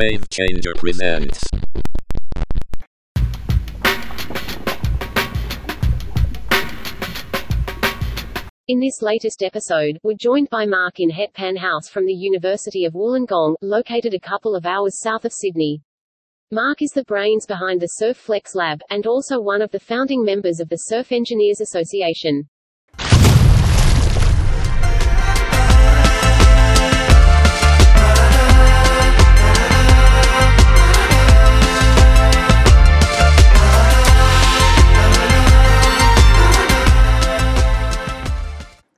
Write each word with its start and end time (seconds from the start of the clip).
Wave 0.00 0.28
Changer 0.30 0.74
presents. 0.76 1.40
In 8.68 8.78
this 8.78 9.02
latest 9.02 9.42
episode, 9.42 9.98
we're 10.04 10.14
joined 10.14 10.50
by 10.50 10.66
Marc 10.66 11.00
in 11.00 11.10
het 11.10 11.34
Panhuis 11.34 11.88
from 11.90 12.06
the 12.06 12.12
University 12.12 12.84
of 12.84 12.92
Wollongong, 12.92 13.56
located 13.60 14.14
a 14.14 14.20
couple 14.20 14.54
of 14.54 14.66
hours 14.66 15.00
south 15.00 15.24
of 15.24 15.32
Sydney. 15.32 15.82
Marc 16.52 16.80
is 16.80 16.92
the 16.92 17.02
brains 17.02 17.44
behind 17.44 17.80
the 17.80 17.88
Surf 17.98 18.18
Flex 18.18 18.54
Lab, 18.54 18.80
and 18.90 19.04
also 19.04 19.40
one 19.40 19.62
of 19.62 19.72
the 19.72 19.80
founding 19.80 20.24
members 20.24 20.60
of 20.60 20.68
the 20.68 20.76
Surf 20.76 21.10
Engineers 21.10 21.60
Association. 21.60 22.48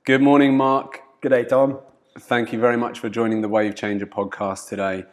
Good 0.03 0.23
morning, 0.23 0.57
Marc. 0.57 1.03
Good 1.21 1.29
day, 1.29 1.43
Tom. 1.43 1.77
Thank 2.17 2.51
you 2.51 2.59
very 2.59 2.75
much 2.75 2.97
for 2.97 3.07
joining 3.07 3.41
the 3.41 3.47
Wave 3.47 3.75
Changer 3.75 4.07
podcast 4.07 4.67
today. 4.67 5.03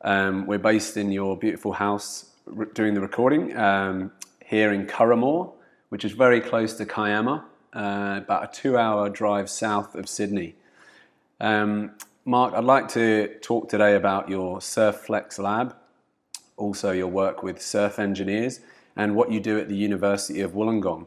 Um, 0.00 0.46
we're 0.46 0.56
based 0.56 0.96
in 0.96 1.12
your 1.12 1.36
beautiful 1.36 1.72
house 1.74 2.30
re- 2.46 2.66
doing 2.72 2.94
the 2.94 3.02
recording 3.02 3.54
um, 3.58 4.10
here 4.42 4.72
in 4.72 4.86
Curramore, 4.86 5.52
which 5.90 6.02
is 6.02 6.12
very 6.12 6.40
close 6.40 6.72
to 6.78 6.86
Kiama, 6.86 7.44
uh, 7.74 8.20
about 8.22 8.44
a 8.44 8.46
two 8.50 8.78
hour 8.78 9.10
drive 9.10 9.50
south 9.50 9.94
of 9.94 10.08
Sydney. 10.08 10.54
Um, 11.40 11.90
Marc, 12.24 12.54
I'd 12.54 12.64
like 12.64 12.88
to 12.92 13.38
talk 13.42 13.68
today 13.68 13.96
about 13.96 14.30
your 14.30 14.62
Surf 14.62 14.96
Flex 14.96 15.38
Lab, 15.38 15.76
also 16.56 16.92
your 16.92 17.08
work 17.08 17.42
with 17.42 17.60
surf 17.60 17.98
engineers, 17.98 18.60
and 18.96 19.14
what 19.14 19.30
you 19.30 19.40
do 19.40 19.58
at 19.58 19.68
the 19.68 19.76
University 19.76 20.40
of 20.40 20.52
Wollongong. 20.52 21.06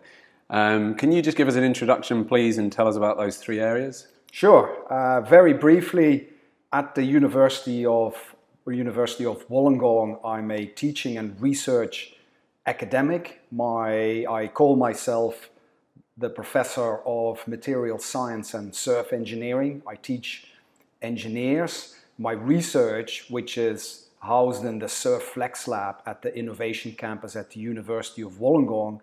Um, 0.52 0.96
can 0.96 1.14
you 1.14 1.22
just 1.22 1.38
give 1.38 1.48
us 1.48 1.56
an 1.56 1.64
introduction, 1.64 2.26
please, 2.26 2.58
and 2.58 2.72
tell 2.72 2.88
us 2.88 2.98
about 2.98 3.18
those 3.18 3.38
three 3.38 3.60
areas? 3.60 4.08
Sure. 4.32 4.86
Uh, 4.92 5.22
very 5.22 5.54
briefly, 5.54 6.28
at 6.74 6.94
the 6.94 7.04
University 7.04 7.86
of 7.86 8.36
University 8.68 9.26
of 9.26 9.48
Wollongong, 9.50 10.20
I'm 10.24 10.52
a 10.52 10.66
teaching 10.66 11.18
and 11.18 11.40
research 11.42 12.14
academic. 12.66 13.42
My 13.52 14.26
I 14.26 14.48
call 14.48 14.76
myself 14.76 15.50
the 16.18 16.30
professor 16.30 17.00
of 17.06 17.46
material 17.48 17.98
science 17.98 18.54
and 18.54 18.74
surf 18.74 19.12
engineering. 19.12 19.82
I 19.88 19.96
teach 19.96 20.48
engineers. 21.02 21.96
My 22.18 22.34
research, 22.34 23.26
which 23.30 23.58
is 23.58 24.08
housed 24.22 24.64
in 24.64 24.80
the 24.80 24.88
Surf 24.88 25.24
Flex 25.24 25.68
Lab 25.68 25.96
at 26.06 26.22
the 26.22 26.34
Innovation 26.38 26.94
Campus 26.94 27.36
at 27.36 27.50
the 27.52 27.60
University 27.60 28.22
of 28.22 28.34
Wollongong, 28.34 29.00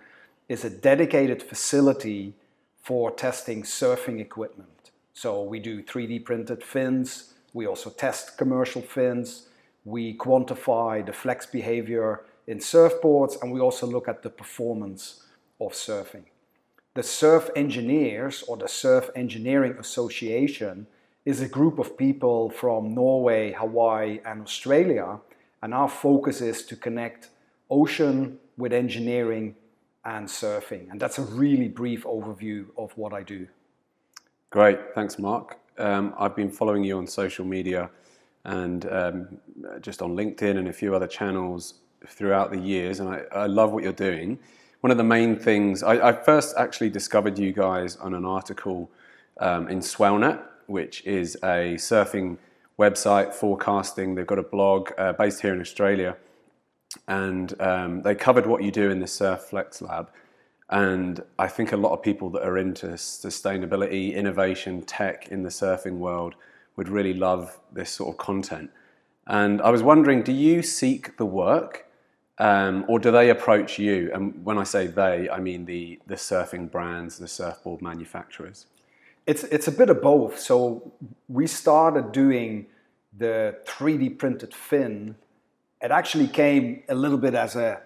is 0.48 0.64
a 0.64 0.70
dedicated 0.70 1.42
facility 1.42 2.34
for 2.82 3.10
testing 3.10 3.62
surfing 3.62 4.20
equipment. 4.20 4.90
So 5.12 5.42
we 5.42 5.58
do 5.58 5.82
3D 5.82 6.24
printed 6.24 6.62
fins, 6.62 7.34
we 7.52 7.66
also 7.66 7.90
test 7.90 8.38
commercial 8.38 8.82
fins, 8.82 9.48
we 9.84 10.16
quantify 10.16 11.04
the 11.04 11.12
flex 11.12 11.44
behavior 11.46 12.24
in 12.46 12.58
surfboards, 12.58 13.40
and 13.42 13.52
we 13.52 13.60
also 13.60 13.86
look 13.86 14.08
at 14.08 14.22
the 14.22 14.30
performance 14.30 15.24
of 15.60 15.72
surfing. 15.72 16.24
The 16.94 17.02
Surf 17.02 17.50
Engineers 17.54 18.42
or 18.48 18.56
the 18.56 18.68
Surf 18.68 19.10
Engineering 19.14 19.76
Association 19.78 20.86
is 21.24 21.40
a 21.40 21.48
group 21.48 21.78
of 21.78 21.98
people 21.98 22.48
from 22.48 22.94
Norway, 22.94 23.52
Hawaii, 23.52 24.20
and 24.24 24.42
Australia, 24.42 25.20
and 25.62 25.74
our 25.74 25.88
focus 25.88 26.40
is 26.40 26.64
to 26.66 26.76
connect 26.76 27.28
ocean 27.70 28.38
with 28.56 28.72
engineering 28.72 29.54
and 30.08 30.26
surfing. 30.26 30.90
And 30.90 30.98
that's 30.98 31.18
a 31.18 31.22
really 31.22 31.68
brief 31.68 32.04
overview 32.04 32.66
of 32.78 32.96
what 32.96 33.12
I 33.12 33.22
do. 33.22 33.46
Great, 34.50 34.78
thanks, 34.94 35.18
Marc. 35.18 35.58
Um, 35.76 36.14
I've 36.18 36.34
been 36.34 36.50
following 36.50 36.82
you 36.82 36.96
on 36.96 37.06
social 37.06 37.44
media 37.44 37.90
and 38.44 38.90
um, 38.90 39.38
just 39.82 40.00
on 40.00 40.16
LinkedIn 40.16 40.56
and 40.56 40.68
a 40.68 40.72
few 40.72 40.94
other 40.94 41.06
channels 41.06 41.74
throughout 42.06 42.50
the 42.50 42.58
years, 42.58 43.00
and 43.00 43.08
I, 43.08 43.22
I 43.32 43.46
love 43.46 43.72
what 43.72 43.82
you're 43.82 43.92
doing. 43.92 44.38
One 44.80 44.90
of 44.90 44.96
the 44.96 45.04
main 45.04 45.36
things, 45.36 45.82
I, 45.82 46.08
I 46.08 46.12
first 46.12 46.56
actually 46.56 46.88
discovered 46.88 47.38
you 47.38 47.52
guys 47.52 47.96
on 47.96 48.14
an 48.14 48.24
article 48.24 48.90
um, 49.40 49.68
in 49.68 49.80
Swellnet, 49.80 50.40
which 50.66 51.04
is 51.04 51.36
a 51.42 51.74
surfing 51.76 52.38
website 52.78 53.34
forecasting. 53.34 54.14
They've 54.14 54.26
got 54.26 54.38
a 54.38 54.44
blog 54.56 54.90
uh, 54.96 55.12
based 55.12 55.42
here 55.42 55.52
in 55.52 55.60
Australia 55.60 56.16
and 57.08 57.58
um, 57.60 58.02
they 58.02 58.14
covered 58.14 58.46
what 58.46 58.62
you 58.62 58.70
do 58.70 58.90
in 58.90 59.00
the 59.00 59.06
Surf 59.06 59.40
Flex 59.40 59.80
Lab. 59.80 60.10
And 60.68 61.22
I 61.38 61.48
think 61.48 61.72
a 61.72 61.76
lot 61.76 61.92
of 61.92 62.02
people 62.02 62.28
that 62.30 62.42
are 62.42 62.58
into 62.58 62.88
sustainability, 62.88 64.14
innovation, 64.14 64.82
tech 64.82 65.28
in 65.28 65.42
the 65.42 65.48
surfing 65.48 65.96
world 65.96 66.34
would 66.76 66.90
really 66.90 67.14
love 67.14 67.58
this 67.72 67.90
sort 67.90 68.10
of 68.10 68.18
content. 68.18 68.70
And 69.26 69.62
I 69.62 69.70
was 69.70 69.82
wondering, 69.82 70.22
do 70.22 70.32
you 70.32 70.62
seek 70.62 71.16
the 71.16 71.24
work 71.24 71.86
um, 72.36 72.84
or 72.88 72.98
do 72.98 73.10
they 73.10 73.30
approach 73.30 73.78
you? 73.78 74.10
And 74.12 74.44
when 74.44 74.58
I 74.58 74.64
say 74.64 74.86
they, 74.86 75.30
I 75.30 75.40
mean 75.40 75.64
the, 75.64 75.98
the 76.06 76.16
surfing 76.16 76.70
brands, 76.70 77.18
the 77.18 77.28
surfboard 77.28 77.80
manufacturers. 77.80 78.66
It's, 79.26 79.44
it's 79.44 79.66
a 79.66 79.72
bit 79.72 79.88
of 79.88 80.02
both. 80.02 80.38
So 80.38 80.92
we 81.26 81.46
started 81.46 82.12
doing 82.12 82.66
the 83.16 83.56
3D 83.66 84.18
printed 84.18 84.54
fin 84.54 85.16
it 85.80 85.90
actually 85.90 86.28
came 86.28 86.82
a 86.88 86.94
little 86.94 87.18
bit 87.18 87.34
as 87.34 87.56
a 87.56 87.80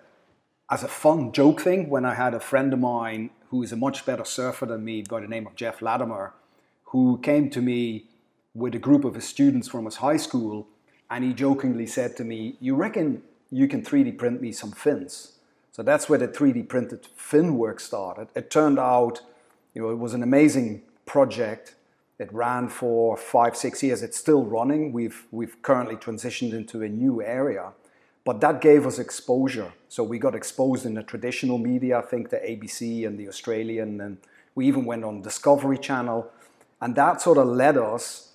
as 0.70 0.82
a 0.82 0.88
fun 0.88 1.32
joke 1.32 1.60
thing 1.60 1.90
when 1.90 2.04
I 2.04 2.14
had 2.14 2.32
a 2.32 2.40
friend 2.40 2.72
of 2.72 2.78
mine 2.78 3.30
who 3.50 3.62
is 3.62 3.72
a 3.72 3.76
much 3.76 4.06
better 4.06 4.24
surfer 4.24 4.64
than 4.64 4.84
me 4.84 5.02
by 5.02 5.20
the 5.20 5.28
name 5.28 5.46
of 5.46 5.54
Jeff 5.54 5.82
Latimer, 5.82 6.32
who 6.84 7.18
came 7.18 7.50
to 7.50 7.60
me 7.60 8.06
with 8.54 8.74
a 8.74 8.78
group 8.78 9.04
of 9.04 9.14
his 9.14 9.28
students 9.28 9.68
from 9.68 9.84
his 9.84 9.96
high 9.96 10.16
school, 10.16 10.66
and 11.10 11.24
he 11.24 11.34
jokingly 11.34 11.86
said 11.86 12.16
to 12.16 12.24
me, 12.24 12.56
"You 12.60 12.74
reckon 12.74 13.22
you 13.50 13.68
can 13.68 13.82
3D 13.82 14.12
print 14.12 14.40
me 14.40 14.52
some 14.52 14.72
fins?" 14.72 15.38
So 15.72 15.82
that's 15.82 16.08
where 16.08 16.18
the 16.18 16.28
3D 16.28 16.62
printed 16.62 17.06
fin 17.16 17.56
work 17.58 17.80
started. 17.80 18.28
It 18.34 18.50
turned 18.50 18.78
out, 18.78 19.20
you 19.74 19.82
know, 19.82 19.90
it 19.90 19.98
was 19.98 20.14
an 20.14 20.22
amazing 20.22 20.82
project. 21.04 21.74
It 22.18 22.32
ran 22.32 22.68
for 22.68 23.16
five, 23.16 23.56
six 23.56 23.82
years. 23.82 24.02
It's 24.02 24.16
still 24.16 24.44
running. 24.44 24.92
We've 24.92 25.26
we've 25.30 25.60
currently 25.60 25.96
transitioned 25.96 26.52
into 26.54 26.82
a 26.82 26.88
new 26.88 27.22
area 27.22 27.72
but 28.24 28.40
that 28.40 28.60
gave 28.60 28.86
us 28.86 28.98
exposure. 28.98 29.72
So 29.88 30.04
we 30.04 30.18
got 30.18 30.34
exposed 30.34 30.86
in 30.86 30.94
the 30.94 31.02
traditional 31.02 31.58
media, 31.58 31.98
I 31.98 32.02
think 32.02 32.30
the 32.30 32.36
ABC 32.36 33.06
and 33.06 33.18
the 33.18 33.28
Australian, 33.28 34.00
and 34.00 34.18
we 34.54 34.66
even 34.66 34.84
went 34.84 35.04
on 35.04 35.22
Discovery 35.22 35.78
Channel. 35.78 36.30
And 36.80 36.94
that 36.96 37.20
sort 37.20 37.38
of 37.38 37.46
led 37.48 37.76
us 37.76 38.32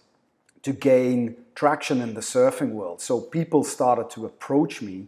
to 0.64 0.74
gain 0.74 1.36
traction 1.56 2.02
in 2.02 2.14
the 2.14 2.22
surfing 2.22 2.72
world. 2.72 3.02
So 3.02 3.22
people 3.22 3.64
started 3.64 4.10
to 4.12 4.26
approach 4.26 4.82
me. 4.82 5.08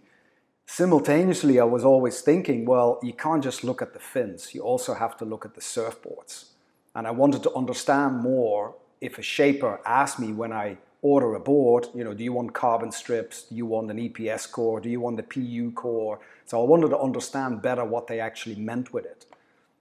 Simultaneously, 0.65 1.59
I 1.59 1.63
was 1.63 1.83
always 1.83 2.21
thinking, 2.21 2.65
well, 2.65 2.99
you 3.03 3.13
can't 3.13 3.43
just 3.43 3.63
look 3.63 3.81
at 3.81 3.93
the 3.93 3.99
fins, 3.99 4.53
you 4.53 4.61
also 4.61 4.93
have 4.93 5.17
to 5.17 5.25
look 5.25 5.43
at 5.43 5.55
the 5.55 5.61
surfboards. 5.61 6.45
And 6.95 7.07
I 7.07 7.11
wanted 7.11 7.43
to 7.43 7.53
understand 7.53 8.19
more 8.19 8.75
if 9.01 9.17
a 9.17 9.21
shaper 9.21 9.79
asked 9.85 10.19
me 10.19 10.31
when 10.31 10.51
I 10.51 10.77
order 11.01 11.33
a 11.35 11.39
board, 11.39 11.87
you 11.95 12.03
know, 12.03 12.13
do 12.13 12.23
you 12.23 12.33
want 12.33 12.53
carbon 12.53 12.91
strips? 12.91 13.43
Do 13.43 13.55
you 13.55 13.65
want 13.65 13.89
an 13.89 13.97
EPS 13.97 14.51
core? 14.51 14.79
Do 14.79 14.89
you 14.89 14.99
want 14.99 15.17
the 15.17 15.23
PU 15.23 15.71
core? 15.71 16.19
So 16.45 16.61
I 16.61 16.65
wanted 16.65 16.89
to 16.89 16.99
understand 16.99 17.61
better 17.61 17.85
what 17.85 18.07
they 18.07 18.19
actually 18.19 18.55
meant 18.55 18.93
with 18.93 19.05
it. 19.05 19.25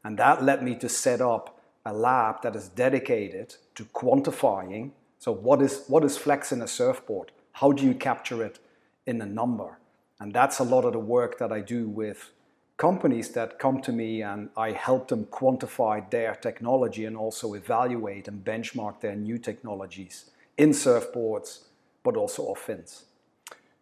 And 0.04 0.18
that 0.18 0.44
led 0.44 0.62
me 0.62 0.76
to 0.76 0.88
set 0.88 1.20
up 1.20 1.60
a 1.84 1.92
lab 1.92 2.42
that 2.42 2.54
is 2.54 2.68
dedicated 2.68 3.56
to 3.74 3.84
quantifying. 3.86 4.90
So 5.18 5.32
what 5.32 5.60
is 5.60 5.84
what 5.88 6.04
is 6.04 6.16
flex 6.16 6.52
in 6.52 6.62
a 6.62 6.68
surfboard? 6.68 7.32
How 7.52 7.72
do 7.72 7.84
you 7.84 7.94
capture 7.94 8.44
it 8.44 8.60
in 9.06 9.20
a 9.20 9.26
number? 9.26 9.78
And 10.20 10.32
that's 10.32 10.60
a 10.60 10.64
lot 10.64 10.84
of 10.84 10.92
the 10.92 10.98
work 10.98 11.38
that 11.38 11.52
I 11.52 11.60
do 11.60 11.88
with 11.88 12.30
companies 12.76 13.30
that 13.30 13.58
come 13.58 13.80
to 13.82 13.92
me 13.92 14.22
and 14.22 14.50
I 14.56 14.70
help 14.70 15.08
them 15.08 15.24
quantify 15.26 16.08
their 16.10 16.36
technology 16.36 17.04
and 17.06 17.16
also 17.16 17.54
evaluate 17.54 18.28
and 18.28 18.44
benchmark 18.44 19.00
their 19.00 19.16
new 19.16 19.36
technologies 19.38 20.30
in 20.58 20.70
surfboards, 20.70 21.60
but 22.02 22.16
also 22.16 22.42
off 22.44 22.60
fins. 22.60 23.04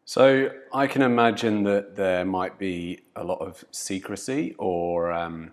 So 0.04 0.50
I 0.72 0.86
can 0.86 1.02
imagine 1.02 1.64
that 1.64 1.96
there 1.96 2.24
might 2.24 2.58
be 2.58 3.00
a 3.16 3.24
lot 3.24 3.40
of 3.40 3.64
secrecy, 3.72 4.54
or 4.56 5.10
um, 5.10 5.50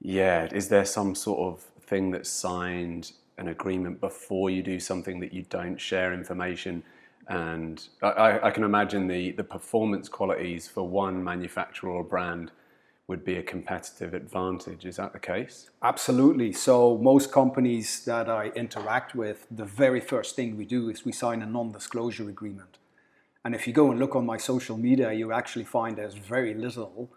yeah, 0.00 0.48
is 0.52 0.68
there 0.68 0.84
some 0.84 1.14
sort 1.14 1.38
of 1.38 1.60
thing 1.86 2.10
that's 2.10 2.28
signed 2.28 3.12
an 3.38 3.48
agreement 3.48 4.00
before 4.00 4.50
you 4.50 4.62
do 4.62 4.80
something 4.80 5.20
that 5.20 5.32
you 5.32 5.44
don't 5.48 5.80
share 5.80 6.12
information? 6.12 6.82
And 7.28 7.86
I, 8.02 8.40
I 8.42 8.50
can 8.50 8.64
imagine 8.64 9.06
the, 9.06 9.30
the 9.30 9.44
performance 9.44 10.08
qualities 10.08 10.66
for 10.66 10.88
one 10.88 11.22
manufacturer 11.22 11.90
or 11.90 12.02
brand 12.02 12.50
would 13.08 13.24
be 13.24 13.36
a 13.36 13.42
competitive 13.42 14.14
advantage. 14.14 14.86
Is 14.86 14.96
that 14.96 15.12
the 15.12 15.18
case? 15.18 15.70
Absolutely. 15.82 16.52
So, 16.52 16.98
most 16.98 17.32
companies 17.32 18.04
that 18.04 18.28
I 18.28 18.48
interact 18.48 19.14
with, 19.14 19.46
the 19.50 19.64
very 19.64 20.00
first 20.00 20.36
thing 20.36 20.56
we 20.56 20.64
do 20.64 20.88
is 20.88 21.04
we 21.04 21.12
sign 21.12 21.42
a 21.42 21.46
non 21.46 21.72
disclosure 21.72 22.28
agreement. 22.28 22.78
And 23.44 23.54
if 23.54 23.66
you 23.66 23.72
go 23.72 23.90
and 23.90 23.98
look 23.98 24.14
on 24.14 24.24
my 24.24 24.36
social 24.36 24.76
media, 24.76 25.12
you 25.12 25.32
actually 25.32 25.64
find 25.64 25.96
there's 25.96 26.14
very 26.14 26.54
little 26.54 27.10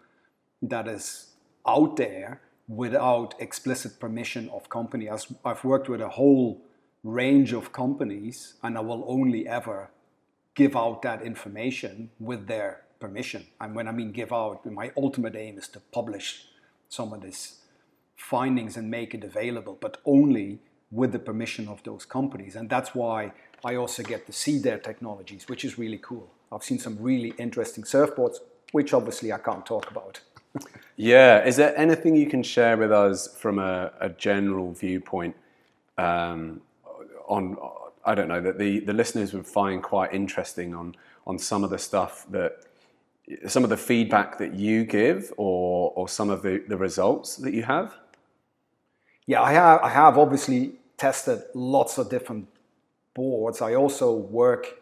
that 0.60 0.88
is 0.88 1.34
out 1.66 1.96
there 1.96 2.40
without 2.68 3.34
explicit 3.38 4.00
permission 4.00 4.48
of 4.50 4.68
company. 4.68 5.08
I've 5.08 5.64
worked 5.64 5.88
with 5.88 6.00
a 6.00 6.08
whole 6.08 6.62
range 7.04 7.52
of 7.52 7.72
companies, 7.72 8.54
and 8.62 8.76
I 8.76 8.80
will 8.80 9.04
only 9.06 9.46
ever 9.46 9.90
give 10.56 10.74
out 10.74 11.02
that 11.02 11.22
information 11.22 12.10
with 12.18 12.48
their 12.48 12.85
permission. 12.98 13.46
And 13.60 13.74
when 13.74 13.88
I 13.88 13.92
mean 13.92 14.12
give 14.12 14.32
out, 14.32 14.64
my 14.66 14.90
ultimate 14.96 15.36
aim 15.36 15.58
is 15.58 15.68
to 15.68 15.80
publish 15.80 16.46
some 16.88 17.12
of 17.12 17.22
these 17.22 17.56
findings 18.16 18.76
and 18.76 18.90
make 18.90 19.14
it 19.14 19.24
available, 19.24 19.76
but 19.80 20.00
only 20.04 20.58
with 20.90 21.12
the 21.12 21.18
permission 21.18 21.68
of 21.68 21.82
those 21.82 22.04
companies. 22.04 22.56
And 22.56 22.68
that's 22.70 22.94
why 22.94 23.32
I 23.64 23.74
also 23.74 24.02
get 24.02 24.26
to 24.26 24.32
see 24.32 24.58
their 24.58 24.78
technologies, 24.78 25.48
which 25.48 25.64
is 25.64 25.78
really 25.78 25.98
cool. 25.98 26.28
I've 26.50 26.62
seen 26.62 26.78
some 26.78 26.96
really 27.00 27.34
interesting 27.38 27.84
surfboards, 27.84 28.36
which 28.72 28.94
obviously 28.94 29.32
I 29.32 29.38
can't 29.38 29.66
talk 29.66 29.90
about. 29.90 30.20
yeah, 30.96 31.44
is 31.44 31.56
there 31.56 31.76
anything 31.76 32.16
you 32.16 32.26
can 32.26 32.42
share 32.42 32.76
with 32.76 32.92
us 32.92 33.36
from 33.36 33.58
a, 33.58 33.92
a 34.00 34.08
general 34.08 34.72
viewpoint 34.72 35.36
um, 35.98 36.60
on, 37.26 37.56
I 38.04 38.14
don't 38.14 38.28
know, 38.28 38.40
that 38.40 38.58
the, 38.58 38.80
the 38.80 38.92
listeners 38.92 39.32
would 39.32 39.46
find 39.46 39.82
quite 39.82 40.14
interesting 40.14 40.74
on, 40.74 40.94
on 41.26 41.38
some 41.38 41.64
of 41.64 41.70
the 41.70 41.78
stuff 41.78 42.24
that, 42.30 42.65
some 43.46 43.64
of 43.64 43.70
the 43.70 43.76
feedback 43.76 44.38
that 44.38 44.54
you 44.54 44.84
give 44.84 45.32
or, 45.36 45.92
or 45.96 46.08
some 46.08 46.30
of 46.30 46.42
the, 46.42 46.62
the 46.68 46.76
results 46.76 47.36
that 47.36 47.52
you 47.52 47.62
have? 47.62 47.94
Yeah, 49.26 49.42
I 49.42 49.52
have, 49.52 49.80
I 49.82 49.88
have 49.88 50.18
obviously 50.18 50.74
tested 50.96 51.42
lots 51.54 51.98
of 51.98 52.08
different 52.08 52.48
boards. 53.14 53.60
I 53.60 53.74
also 53.74 54.14
work 54.14 54.80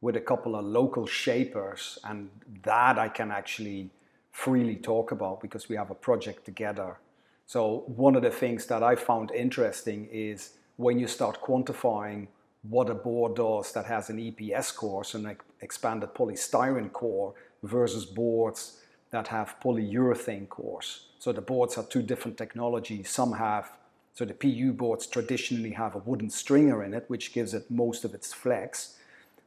with 0.00 0.16
a 0.16 0.20
couple 0.20 0.56
of 0.56 0.64
local 0.64 1.06
shapers, 1.06 1.98
and 2.04 2.30
that 2.62 2.98
I 2.98 3.08
can 3.08 3.30
actually 3.30 3.90
freely 4.30 4.76
talk 4.76 5.12
about 5.12 5.40
because 5.40 5.68
we 5.68 5.76
have 5.76 5.90
a 5.90 5.94
project 5.94 6.44
together. 6.44 6.98
So, 7.46 7.84
one 7.86 8.14
of 8.16 8.22
the 8.22 8.30
things 8.30 8.66
that 8.66 8.82
I 8.82 8.94
found 8.94 9.30
interesting 9.32 10.08
is 10.10 10.54
when 10.76 10.98
you 10.98 11.06
start 11.06 11.42
quantifying 11.42 12.28
what 12.62 12.88
a 12.88 12.94
board 12.94 13.36
does 13.36 13.72
that 13.72 13.86
has 13.86 14.10
an 14.10 14.18
EPS 14.18 14.74
core, 14.74 15.04
so 15.04 15.18
an 15.18 15.36
expanded 15.60 16.14
polystyrene 16.14 16.92
core, 16.92 17.34
versus 17.62 18.04
boards 18.04 18.78
that 19.10 19.28
have 19.28 19.56
polyurethane 19.62 20.48
cores. 20.48 21.06
So 21.18 21.32
the 21.32 21.40
boards 21.40 21.76
are 21.76 21.84
two 21.84 22.02
different 22.02 22.38
technologies. 22.38 23.10
Some 23.10 23.32
have 23.32 23.70
so 24.14 24.24
the 24.24 24.34
PU 24.34 24.72
boards 24.72 25.06
traditionally 25.06 25.70
have 25.70 25.94
a 25.94 25.98
wooden 25.98 26.30
stringer 26.30 26.82
in 26.84 26.94
it, 26.94 27.04
which 27.08 27.32
gives 27.32 27.54
it 27.54 27.70
most 27.70 28.04
of 28.04 28.12
its 28.12 28.32
flex, 28.32 28.96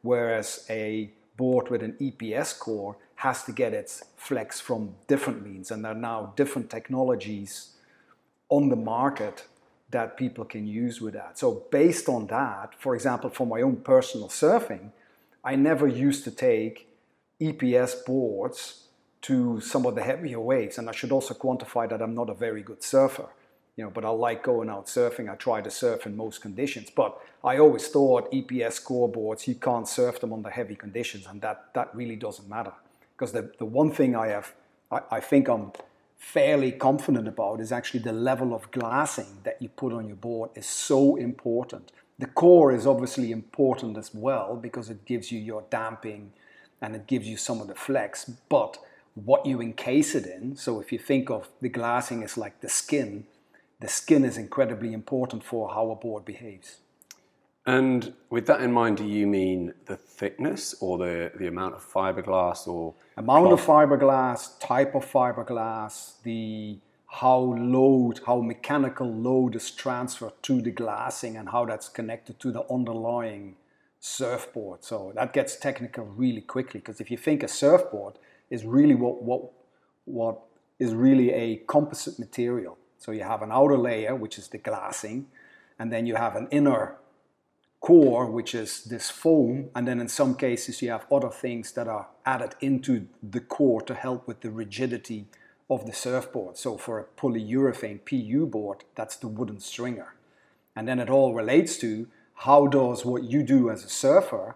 whereas 0.01 0.65
a 0.69 1.11
board 1.37 1.69
with 1.69 1.83
an 1.83 1.95
EPS 1.99 2.57
core 2.57 2.95
has 3.15 3.43
to 3.43 3.51
get 3.51 3.73
its 3.73 4.03
flex 4.17 4.59
from 4.59 4.95
different 5.07 5.45
means. 5.45 5.69
And 5.69 5.83
there 5.83 5.91
are 5.91 5.95
now 5.95 6.33
different 6.35 6.69
technologies 6.69 7.73
on 8.49 8.69
the 8.69 8.75
market 8.75 9.45
that 9.91 10.17
people 10.17 10.43
can 10.43 10.65
use 10.65 10.99
with 10.99 11.13
that. 11.13 11.37
So 11.37 11.63
based 11.69 12.09
on 12.09 12.27
that, 12.27 12.73
for 12.79 12.95
example, 12.95 13.29
for 13.29 13.45
my 13.45 13.61
own 13.61 13.77
personal 13.77 14.27
surfing, 14.27 14.91
I 15.43 15.55
never 15.55 15.87
used 15.87 16.23
to 16.23 16.31
take 16.31 16.87
EPS 17.51 18.05
boards 18.05 18.87
to 19.21 19.59
some 19.61 19.85
of 19.85 19.95
the 19.95 20.03
heavier 20.03 20.39
waves. 20.39 20.77
And 20.77 20.89
I 20.89 20.93
should 20.93 21.11
also 21.11 21.33
quantify 21.33 21.89
that 21.89 22.01
I'm 22.01 22.15
not 22.15 22.29
a 22.29 22.33
very 22.33 22.61
good 22.61 22.83
surfer 22.83 23.29
you 23.75 23.83
know, 23.83 23.89
but 23.89 24.05
I 24.05 24.09
like 24.09 24.43
going 24.43 24.69
out 24.69 24.85
surfing. 24.85 25.31
I 25.31 25.35
try 25.35 25.61
to 25.61 25.71
surf 25.71 26.05
in 26.05 26.15
most 26.15 26.41
conditions, 26.41 26.89
but 26.89 27.19
I 27.43 27.57
always 27.57 27.87
thought 27.87 28.31
EPS 28.31 28.83
core 28.83 29.09
boards, 29.09 29.47
you 29.47 29.55
can't 29.55 29.87
surf 29.87 30.19
them 30.19 30.31
under 30.31 30.49
heavy 30.49 30.75
conditions, 30.75 31.25
and 31.27 31.41
that, 31.41 31.73
that 31.73 31.93
really 31.95 32.15
doesn't 32.15 32.47
matter. 32.47 32.73
Because 33.15 33.31
the, 33.31 33.51
the 33.57 33.65
one 33.65 33.91
thing 33.91 34.15
I 34.15 34.27
have, 34.27 34.53
I, 34.91 35.01
I 35.11 35.19
think 35.19 35.47
I'm 35.47 35.71
fairly 36.17 36.71
confident 36.71 37.27
about 37.27 37.59
is 37.59 37.71
actually 37.71 38.01
the 38.01 38.13
level 38.13 38.53
of 38.53 38.69
glassing 38.71 39.39
that 39.43 39.61
you 39.61 39.69
put 39.69 39.91
on 39.91 40.07
your 40.07 40.17
board 40.17 40.51
is 40.55 40.67
so 40.67 41.15
important. 41.15 41.91
The 42.19 42.27
core 42.27 42.71
is 42.71 42.85
obviously 42.85 43.31
important 43.31 43.97
as 43.97 44.13
well 44.13 44.55
because 44.55 44.89
it 44.89 45.03
gives 45.03 45.31
you 45.31 45.39
your 45.39 45.63
damping 45.71 46.31
and 46.83 46.97
it 46.97 47.07
gives 47.07 47.25
you 47.25 47.37
some 47.37 47.61
of 47.61 47.67
the 47.67 47.75
flex, 47.75 48.25
but 48.49 48.77
what 49.15 49.45
you 49.45 49.61
encase 49.61 50.15
it 50.15 50.25
in, 50.25 50.57
so 50.57 50.81
if 50.81 50.91
you 50.91 50.99
think 50.99 51.29
of 51.29 51.47
the 51.61 51.69
glassing 51.69 52.23
as 52.23 52.37
like 52.37 52.59
the 52.59 52.67
skin, 52.67 53.25
the 53.79 53.87
skin 53.87 54.25
is 54.25 54.37
incredibly 54.37 54.91
important 54.91 55.45
for 55.45 55.69
how 55.69 55.89
a 55.91 55.95
board 55.95 56.25
behaves. 56.25 56.77
And 57.65 58.13
with 58.29 58.47
that 58.47 58.59
in 58.59 58.73
mind, 58.73 58.97
do 58.97 59.05
you 59.05 59.25
mean 59.25 59.73
the 59.85 59.95
thickness 59.95 60.75
or 60.81 60.97
the, 60.97 61.31
the 61.39 61.47
amount 61.47 61.75
of 61.75 61.89
fiberglass 61.89 62.67
or 62.67 62.95
amount 63.15 63.47
cloth? 63.47 63.59
of 63.61 63.65
fiberglass, 63.65 64.59
type 64.59 64.93
of 64.93 65.09
fiberglass, 65.09 66.21
the 66.23 66.79
how 67.07 67.37
load, 67.37 68.19
how 68.25 68.41
mechanical 68.41 69.07
load 69.07 69.55
is 69.55 69.71
transferred 69.71 70.33
to 70.41 70.61
the 70.61 70.71
glassing 70.71 71.37
and 71.37 71.47
how 71.47 71.63
that's 71.63 71.87
connected 71.87 72.39
to 72.41 72.51
the 72.51 72.65
underlying 72.69 73.55
surfboard. 74.05 74.83
So 74.83 75.13
that 75.15 75.31
gets 75.31 75.55
technical 75.55 76.03
really 76.03 76.41
quickly 76.41 76.81
because 76.81 76.99
if 76.99 77.09
you 77.09 77.15
think 77.15 77.41
a 77.41 77.47
surfboard 77.47 78.19
is 78.49 78.65
really 78.65 78.95
what 78.95 79.23
what 79.23 79.51
what 80.03 80.41
is 80.77 80.93
really 80.93 81.31
a 81.31 81.55
composite 81.67 82.19
material. 82.19 82.77
So 82.97 83.13
you 83.13 83.23
have 83.23 83.41
an 83.41 83.51
outer 83.51 83.77
layer, 83.77 84.13
which 84.13 84.37
is 84.37 84.49
the 84.49 84.57
glassing, 84.57 85.27
and 85.79 85.91
then 85.91 86.05
you 86.05 86.15
have 86.15 86.35
an 86.35 86.49
inner 86.51 86.97
core, 87.79 88.29
which 88.29 88.53
is 88.53 88.83
this 88.83 89.09
foam, 89.09 89.69
and 89.73 89.87
then 89.87 90.01
in 90.01 90.09
some 90.09 90.35
cases 90.35 90.81
you 90.81 90.91
have 90.91 91.05
other 91.09 91.29
things 91.29 91.71
that 91.71 91.87
are 91.87 92.07
added 92.25 92.55
into 92.59 93.07
the 93.21 93.39
core 93.39 93.81
to 93.83 93.93
help 93.93 94.27
with 94.27 94.41
the 94.41 94.51
rigidity 94.51 95.27
of 95.69 95.85
the 95.85 95.93
surfboard. 95.93 96.57
So 96.57 96.77
for 96.77 96.99
a 96.99 97.05
polyurethane 97.05 98.01
PU 98.03 98.45
board, 98.47 98.83
that's 98.95 99.15
the 99.15 99.29
wooden 99.29 99.61
stringer. 99.61 100.15
And 100.75 100.89
then 100.89 100.99
it 100.99 101.09
all 101.09 101.33
relates 101.33 101.77
to 101.77 102.07
how 102.35 102.67
does 102.67 103.05
what 103.05 103.23
you 103.23 103.43
do 103.43 103.69
as 103.69 103.83
a 103.83 103.89
surfer 103.89 104.55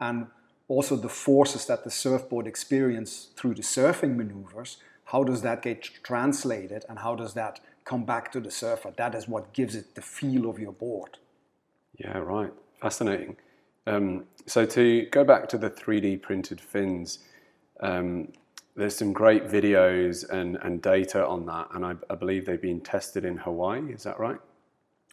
and 0.00 0.26
also 0.68 0.96
the 0.96 1.08
forces 1.08 1.66
that 1.66 1.84
the 1.84 1.90
surfboard 1.90 2.46
experience 2.46 3.28
through 3.36 3.54
the 3.54 3.62
surfing 3.62 4.16
maneuvers, 4.16 4.78
how 5.06 5.24
does 5.24 5.42
that 5.42 5.62
get 5.62 5.82
translated 6.02 6.84
and 6.88 6.98
how 6.98 7.14
does 7.14 7.34
that 7.34 7.60
come 7.88 8.04
back 8.04 8.30
to 8.30 8.38
the 8.38 8.50
surfer. 8.50 8.92
That 8.96 9.14
is 9.14 9.26
what 9.26 9.54
gives 9.54 9.74
it 9.74 9.94
the 9.94 10.02
feel 10.02 10.50
of 10.50 10.58
your 10.58 10.72
board. 10.72 11.16
Yeah, 11.96 12.18
right. 12.18 12.52
Fascinating. 12.82 13.36
Um, 13.86 14.24
so 14.46 14.66
to 14.66 15.06
go 15.06 15.24
back 15.24 15.48
to 15.48 15.58
the 15.58 15.70
3D 15.70 16.20
printed 16.20 16.60
fins, 16.60 17.20
um, 17.80 18.28
there's 18.76 18.94
some 18.94 19.14
great 19.14 19.48
videos 19.48 20.28
and, 20.28 20.56
and 20.62 20.82
data 20.82 21.26
on 21.26 21.46
that, 21.46 21.68
and 21.74 21.84
I, 21.84 21.94
I, 22.10 22.14
believe 22.14 22.44
they've 22.44 22.60
been 22.60 22.80
tested 22.80 23.24
in 23.24 23.38
Hawaii. 23.38 23.92
Is 23.92 24.02
that 24.02 24.20
right? 24.20 24.38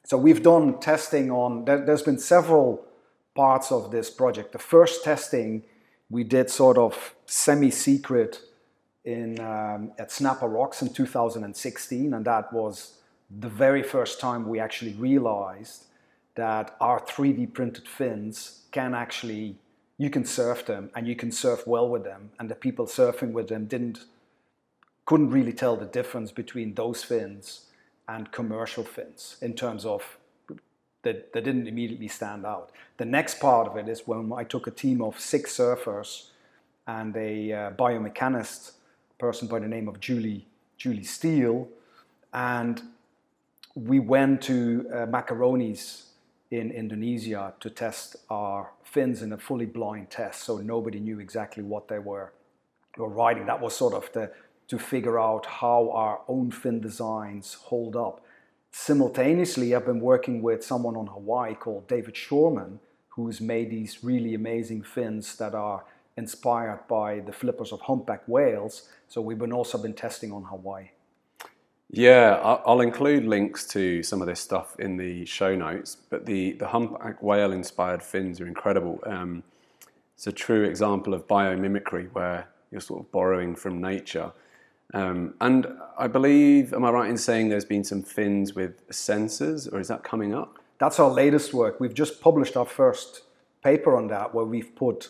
So 0.05 0.17
we've 0.17 0.43
done 0.43 0.79
testing 0.79 1.31
on. 1.31 1.65
There, 1.65 1.83
there's 1.83 2.03
been 2.03 2.19
several 2.19 2.85
parts 3.33 3.71
of 3.71 3.89
this 3.89 4.11
project. 4.11 4.51
The 4.51 4.59
first 4.59 5.03
testing 5.03 5.63
we 6.11 6.23
did 6.23 6.51
sort 6.51 6.77
of 6.77 7.15
semi-secret 7.25 8.39
in 9.03 9.39
um, 9.39 9.91
at 9.97 10.11
Snapper 10.11 10.47
Rocks 10.47 10.83
in 10.83 10.93
2016, 10.93 12.13
and 12.13 12.25
that 12.25 12.53
was 12.53 12.99
the 13.39 13.49
very 13.49 13.81
first 13.81 14.19
time 14.19 14.47
we 14.47 14.59
actually 14.59 14.93
realized 14.93 15.85
that 16.35 16.75
our 16.79 16.99
3D 16.99 17.51
printed 17.53 17.87
fins 17.87 18.65
can 18.71 18.93
actually 18.93 19.55
you 19.97 20.11
can 20.11 20.25
surf 20.25 20.65
them 20.65 20.91
and 20.93 21.07
you 21.07 21.15
can 21.15 21.31
surf 21.31 21.65
well 21.65 21.89
with 21.89 22.03
them, 22.03 22.29
and 22.39 22.47
the 22.47 22.55
people 22.55 22.85
surfing 22.85 23.31
with 23.31 23.47
them 23.47 23.65
didn't 23.65 24.05
couldn't 25.05 25.31
really 25.31 25.53
tell 25.53 25.75
the 25.75 25.85
difference 25.85 26.31
between 26.31 26.75
those 26.75 27.03
fins 27.03 27.64
and 28.07 28.31
commercial 28.31 28.83
fins 28.83 29.37
in 29.41 29.53
terms 29.53 29.85
of 29.85 30.17
that 31.03 31.33
they 31.33 31.41
didn't 31.41 31.67
immediately 31.67 32.07
stand 32.07 32.45
out. 32.45 32.71
The 32.97 33.05
next 33.05 33.39
part 33.39 33.67
of 33.67 33.77
it 33.77 33.87
is 33.87 34.07
when 34.07 34.33
I 34.33 34.43
took 34.43 34.67
a 34.67 34.71
team 34.71 35.01
of 35.01 35.19
six 35.19 35.55
surfers 35.57 36.29
and 36.87 37.15
a 37.15 37.53
uh, 37.53 37.71
biomechanist 37.71 38.71
person 39.19 39.47
by 39.47 39.59
the 39.59 39.67
name 39.67 39.87
of 39.87 39.99
Julie 39.99 40.47
Julie 40.77 41.03
Steele, 41.03 41.69
and 42.33 42.81
we 43.75 43.99
went 43.99 44.41
to 44.43 44.85
uh, 44.91 44.95
Macaroni's 45.05 46.05
in 46.51 46.71
Indonesia 46.71 47.53
to 47.59 47.69
test 47.69 48.17
our 48.29 48.71
fins 48.83 49.21
in 49.21 49.33
a 49.33 49.37
fully 49.37 49.65
blind 49.65 50.09
test, 50.09 50.43
so 50.43 50.57
nobody 50.57 50.99
knew 50.99 51.19
exactly 51.19 51.63
what 51.63 51.87
they 51.87 51.99
were, 51.99 52.33
were 52.97 53.09
riding. 53.09 53.45
That 53.45 53.61
was 53.61 53.75
sort 53.75 53.93
of 53.93 54.11
the 54.13 54.31
to 54.67 54.79
figure 54.79 55.19
out 55.19 55.45
how 55.45 55.91
our 55.91 56.21
own 56.27 56.51
fin 56.51 56.81
designs 56.81 57.53
hold 57.53 57.95
up. 57.95 58.25
Simultaneously, 58.71 59.73
I've 59.73 59.85
been 59.85 60.01
working 60.01 60.41
with 60.41 60.63
someone 60.63 60.95
on 60.95 61.07
Hawaii 61.07 61.55
called 61.55 61.87
David 61.87 62.17
Shorman, 62.17 62.79
who's 63.09 63.39
made 63.39 63.69
these 63.69 64.03
really 64.03 64.33
amazing 64.33 64.83
fins 64.83 65.37
that 65.37 65.55
are 65.55 65.85
inspired 66.17 66.79
by 66.87 67.19
the 67.19 67.31
flippers 67.31 67.71
of 67.71 67.81
humpback 67.81 68.27
whales. 68.27 68.89
So 69.07 69.21
we've 69.21 69.39
been 69.39 69.53
also 69.53 69.77
been 69.77 69.93
testing 69.93 70.31
on 70.31 70.43
Hawaii. 70.43 70.89
Yeah, 71.89 72.59
I'll 72.65 72.81
include 72.81 73.25
links 73.25 73.65
to 73.67 74.01
some 74.03 74.21
of 74.21 74.27
this 74.27 74.39
stuff 74.39 74.75
in 74.79 74.97
the 74.97 75.25
show 75.25 75.55
notes. 75.55 75.95
But 76.09 76.25
the 76.25 76.53
the 76.53 76.67
humpback 76.67 77.21
whale 77.21 77.51
inspired 77.51 78.01
fins 78.01 78.41
are 78.41 78.47
incredible. 78.47 78.99
Um, 79.05 79.43
it's 80.15 80.27
a 80.27 80.31
true 80.31 80.63
example 80.63 81.13
of 81.13 81.27
biomimicry 81.27 82.11
where 82.13 82.47
you're 82.71 82.81
sort 82.81 83.01
of 83.01 83.11
borrowing 83.11 83.55
from 83.55 83.81
nature. 83.81 84.31
Um, 84.93 85.33
and 85.41 85.67
I 85.97 86.07
believe, 86.07 86.73
am 86.73 86.85
I 86.85 86.91
right 86.91 87.09
in 87.09 87.17
saying 87.17 87.49
there's 87.49 87.65
been 87.65 87.83
some 87.83 88.03
fins 88.03 88.53
with 88.53 88.87
sensors, 88.89 89.71
or 89.71 89.79
is 89.79 89.87
that 89.87 90.03
coming 90.03 90.33
up? 90.33 90.59
That's 90.77 90.99
our 90.99 91.09
latest 91.09 91.53
work. 91.53 91.79
We've 91.79 91.93
just 91.93 92.21
published 92.21 92.55
our 92.55 92.65
first 92.65 93.23
paper 93.63 93.95
on 93.95 94.07
that, 94.07 94.33
where 94.33 94.45
we've 94.45 94.75
put 94.75 95.09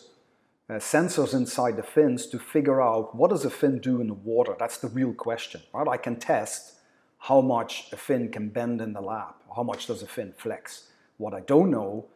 uh, 0.68 0.74
sensors 0.74 1.34
inside 1.34 1.76
the 1.76 1.82
fins 1.82 2.26
to 2.26 2.38
figure 2.38 2.80
out 2.80 3.14
what 3.14 3.30
does 3.30 3.44
a 3.44 3.50
fin 3.50 3.78
do 3.78 4.00
in 4.00 4.08
the 4.08 4.14
water. 4.14 4.56
That's 4.58 4.78
the 4.78 4.88
real 4.88 5.12
question, 5.12 5.62
right? 5.72 5.86
I 5.86 5.96
can 5.96 6.16
test 6.16 6.74
how 7.18 7.40
much 7.40 7.88
a 7.92 7.96
fin 7.96 8.30
can 8.30 8.48
bend 8.48 8.80
in 8.80 8.92
the 8.92 9.00
lab. 9.00 9.34
How 9.54 9.62
much 9.62 9.86
does 9.86 10.02
a 10.02 10.06
fin 10.06 10.34
flex? 10.36 10.90
What 11.18 11.34
I 11.34 11.40
don't 11.40 11.70
know 11.70 12.06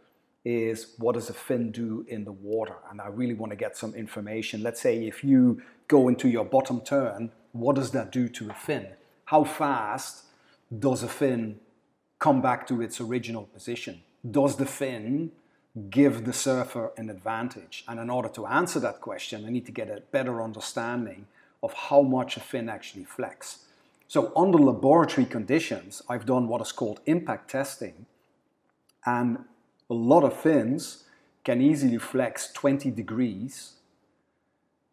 is 0.45 0.95
what 0.99 1.15
does 1.15 1.31
a 1.31 1.35
fin 1.35 1.71
do 1.71 2.05
in 2.09 2.25
the 2.25 2.33
water? 2.33 2.77
And 2.91 3.01
I 3.01 3.09
really 3.09 3.35
want 3.35 3.51
to 3.51 3.57
get 3.57 3.77
some 3.77 3.95
information. 3.95 4.63
Let's 4.63 4.81
say 4.81 5.07
if 5.07 5.23
you 5.23 5.63
go 5.89 6.09
into 6.09 6.29
your 6.29 6.45
bottom 6.45 6.81
turn, 6.81 7.31
what 7.53 7.77
does 7.77 7.91
that 7.93 8.13
do 8.13 8.29
to 8.29 8.51
a 8.51 8.55
fin? 8.55 8.89
How 9.27 9.45
fast 9.45 10.25
does 10.77 11.03
a 11.03 11.09
fin 11.09 11.61
come 12.19 12.41
back 12.41 12.67
to 12.69 12.81
its 12.81 13.01
original 13.01 13.45
position? 13.45 14.03
Does 14.29 14.57
the 14.57 14.67
fin 14.67 15.33
give 15.89 16.25
the 16.25 16.33
surfer 16.33 16.93
an 16.97 17.11
advantage? 17.11 17.85
And 17.89 17.99
in 17.99 18.11
order 18.11 18.29
to 18.31 18.47
answer 18.47 18.81
that 18.81 19.01
question, 19.01 19.45
I 19.45 19.51
need 19.51 19.67
to 19.67 19.73
get 19.73 19.89
a 19.89 20.03
better 20.11 20.43
understanding 20.43 21.27
of 21.63 21.73
how 21.73 22.03
much 22.03 22.37
a 22.37 22.41
fin 22.41 22.69
actually 22.69 23.05
flex. 23.05 23.65
So, 24.09 24.33
under 24.35 24.59
laboratory 24.59 25.27
conditions, 25.27 26.03
I've 26.09 26.27
done 26.27 26.49
what 26.49 26.61
is 26.61 26.73
called 26.73 27.01
impact 27.07 27.51
testing, 27.51 28.07
and 29.07 29.45
a 29.89 29.95
lot 29.95 30.25
of 30.25 30.37
fins 30.37 31.05
can 31.45 31.61
easily 31.61 31.99
flex 31.99 32.53
20 32.53 32.91
degrees 32.91 33.75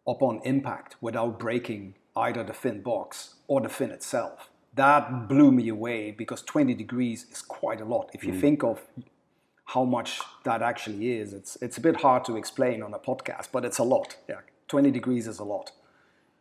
upon 0.06 0.40
impact 0.44 0.96
without 1.00 1.38
breaking 1.38 1.94
either 2.18 2.42
the 2.42 2.52
fin 2.52 2.80
box 2.82 3.34
or 3.46 3.60
the 3.60 3.68
fin 3.68 3.90
itself. 3.90 4.50
That 4.74 5.28
blew 5.28 5.50
me 5.50 5.68
away 5.68 6.10
because 6.10 6.42
20 6.42 6.74
degrees 6.74 7.26
is 7.30 7.42
quite 7.42 7.80
a 7.80 7.84
lot. 7.84 8.10
If 8.12 8.24
you 8.24 8.32
mm. 8.32 8.40
think 8.40 8.62
of 8.62 8.80
how 9.64 9.84
much 9.84 10.20
that 10.44 10.62
actually 10.62 11.12
is, 11.12 11.32
it's, 11.32 11.56
it's 11.60 11.78
a 11.78 11.80
bit 11.80 12.00
hard 12.00 12.24
to 12.26 12.36
explain 12.36 12.82
on 12.82 12.94
a 12.94 12.98
podcast, 12.98 13.48
but 13.52 13.64
it's 13.64 13.78
a 13.78 13.82
lot. 13.82 14.16
Yeah, 14.28 14.40
20 14.68 14.90
degrees 14.90 15.26
is 15.26 15.38
a 15.38 15.44
lot. 15.44 15.72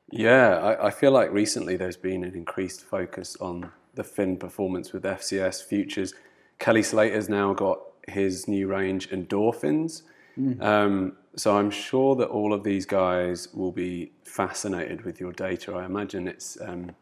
Yeah, 0.09 0.57
I, 0.57 0.87
I, 0.87 0.89
feel 0.91 1.11
like 1.11 1.31
recently 1.31 1.75
there's 1.75 1.97
been 1.97 2.23
an 2.23 2.33
increased 2.33 2.81
focus 2.81 3.35
on 3.41 3.71
the 3.95 4.05
fin 4.05 4.37
performance 4.37 4.93
with 4.93 5.03
FCS 5.03 5.63
futures. 5.63 6.13
Kelly 6.59 6.83
Slater's 6.83 7.27
now 7.27 7.53
got 7.53 7.79
his 8.07 8.47
new 8.47 8.67
range 8.67 9.09
endorphins. 9.09 10.03
Mm. 10.39 10.61
Um, 10.61 11.17
so 11.35 11.57
I'm 11.57 11.71
sure 11.71 12.15
that 12.15 12.27
all 12.27 12.53
of 12.53 12.63
these 12.63 12.85
guys 12.85 13.47
will 13.53 13.71
be 13.71 14.11
fascinated 14.23 15.03
with 15.03 15.19
your 15.19 15.31
data. 15.31 15.73
I 15.73 15.85
imagine 15.85 16.27
it's 16.27 16.57
um, 16.61 16.95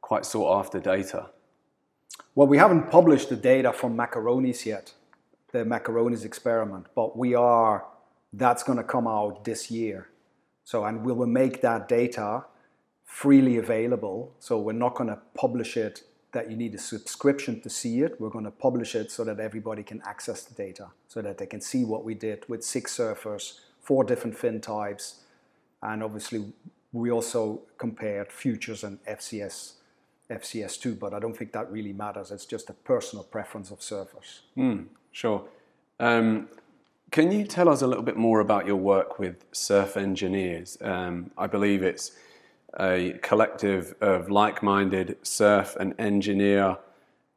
quite 0.00 0.26
sought 0.26 0.58
after 0.58 0.80
data. 0.80 1.30
Well, 2.34 2.48
we 2.48 2.58
haven't 2.58 2.90
published 2.90 3.28
the 3.28 3.36
data 3.36 3.72
from 3.72 3.96
macaronis 3.96 4.66
yet, 4.66 4.94
the 5.52 5.64
macaronis 5.64 6.24
experiment, 6.24 6.86
but 6.94 7.16
we 7.16 7.34
are. 7.34 7.86
That's 8.34 8.62
going 8.62 8.78
to 8.78 8.84
come 8.84 9.06
out 9.06 9.44
this 9.44 9.70
year. 9.70 10.08
So, 10.64 10.84
and 10.86 11.04
we 11.04 11.12
will 11.12 11.26
make 11.26 11.60
that 11.60 11.88
data 11.88 12.44
freely 13.04 13.58
available. 13.58 14.32
So, 14.38 14.58
we're 14.58 14.72
not 14.72 14.94
going 14.94 15.10
to 15.10 15.18
publish 15.34 15.76
it 15.76 16.02
that 16.32 16.50
you 16.50 16.56
need 16.56 16.74
a 16.74 16.78
subscription 16.78 17.60
to 17.60 17.70
see 17.70 18.00
it. 18.00 18.20
We're 18.20 18.30
going 18.30 18.46
to 18.46 18.50
publish 18.50 18.94
it 18.94 19.10
so 19.10 19.22
that 19.24 19.38
everybody 19.38 19.82
can 19.82 20.02
access 20.04 20.42
the 20.42 20.54
data, 20.54 20.88
so 21.06 21.22
that 21.22 21.38
they 21.38 21.46
can 21.46 21.60
see 21.60 21.84
what 21.84 22.04
we 22.04 22.14
did 22.14 22.48
with 22.48 22.64
six 22.64 22.96
surfers, 22.96 23.60
four 23.80 24.02
different 24.02 24.36
fin 24.36 24.60
types, 24.60 25.20
and 25.82 26.02
obviously 26.02 26.52
we 26.92 27.10
also 27.10 27.62
compared 27.78 28.30
futures 28.32 28.84
and 28.84 29.02
FCS, 29.04 29.74
FCS2. 30.30 30.98
But 30.98 31.14
I 31.14 31.18
don't 31.18 31.36
think 31.36 31.52
that 31.52 31.70
really 31.70 31.92
matters. 31.92 32.30
It's 32.30 32.46
just 32.46 32.70
a 32.70 32.74
personal 32.74 33.24
preference 33.24 33.70
of 33.70 33.80
surfers. 33.80 34.40
Mm, 34.56 34.86
sure. 35.10 35.44
Um, 36.00 36.48
can 37.10 37.30
you 37.30 37.44
tell 37.44 37.68
us 37.68 37.82
a 37.82 37.86
little 37.86 38.02
bit 38.02 38.16
more 38.16 38.40
about 38.40 38.66
your 38.66 38.76
work 38.76 39.18
with 39.18 39.44
Surf 39.52 39.96
Engineers? 39.98 40.78
Um, 40.80 41.30
I 41.36 41.46
believe 41.46 41.82
it's 41.82 42.12
a 42.78 43.18
collective 43.22 43.94
of 44.00 44.30
like 44.30 44.62
minded 44.62 45.16
surf 45.22 45.76
and 45.78 45.94
engineer 45.98 46.78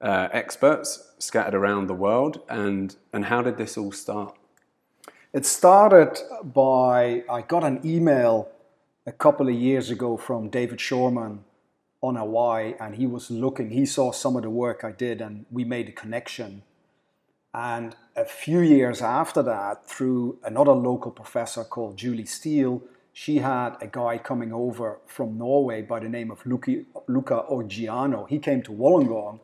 uh, 0.02 0.28
experts 0.32 1.14
scattered 1.20 1.56
around 1.56 1.88
the 1.88 1.94
world. 1.94 2.42
And, 2.50 2.96
and 3.14 3.26
how 3.26 3.42
did 3.42 3.58
this 3.58 3.78
all 3.78 3.92
start? 3.92 4.36
It 5.34 5.46
started 5.46 6.20
by 6.44 7.24
I 7.30 7.42
got 7.42 7.64
an 7.64 7.82
email 7.84 8.50
a 9.06 9.12
couple 9.12 9.48
of 9.50 9.56
years 9.56 9.90
ago 9.90 10.18
from 10.18 10.50
David 10.50 10.80
Shorman 10.80 11.44
on 12.02 12.16
Hawaii, 12.16 12.76
and 12.80 12.96
he 12.96 13.08
was 13.08 13.32
looking, 13.32 13.72
he 13.72 13.86
saw 13.86 14.12
some 14.12 14.36
of 14.36 14.44
the 14.44 14.50
work 14.50 14.84
I 14.84 14.92
did, 14.92 15.22
and 15.22 15.46
we 15.52 15.64
made 15.64 15.90
a 15.90 15.92
connection 15.92 16.64
and 17.56 17.96
a 18.18 18.26
few 18.26 18.60
years 18.60 19.02
after 19.02 19.42
that, 19.44 19.88
through 19.88 20.40
another 20.44 20.74
local 20.74 21.10
professor 21.10 21.64
called 21.64 21.96
Julie 21.96 22.26
Steele, 22.26 22.82
she 23.18 23.38
had 23.38 23.78
a 23.80 23.88
guy 23.88 24.18
coming 24.18 24.52
over 24.52 25.00
from 25.08 25.38
Norway 25.38 25.82
by 25.82 26.02
the 26.02 26.10
name 26.10 26.32
of 26.32 26.46
Luca, 26.46 26.84
Luca 27.08 27.46
Oggiano. 27.50 28.28
He 28.28 28.40
came 28.40 28.62
to 28.64 28.72
Wollongong, 28.72 29.40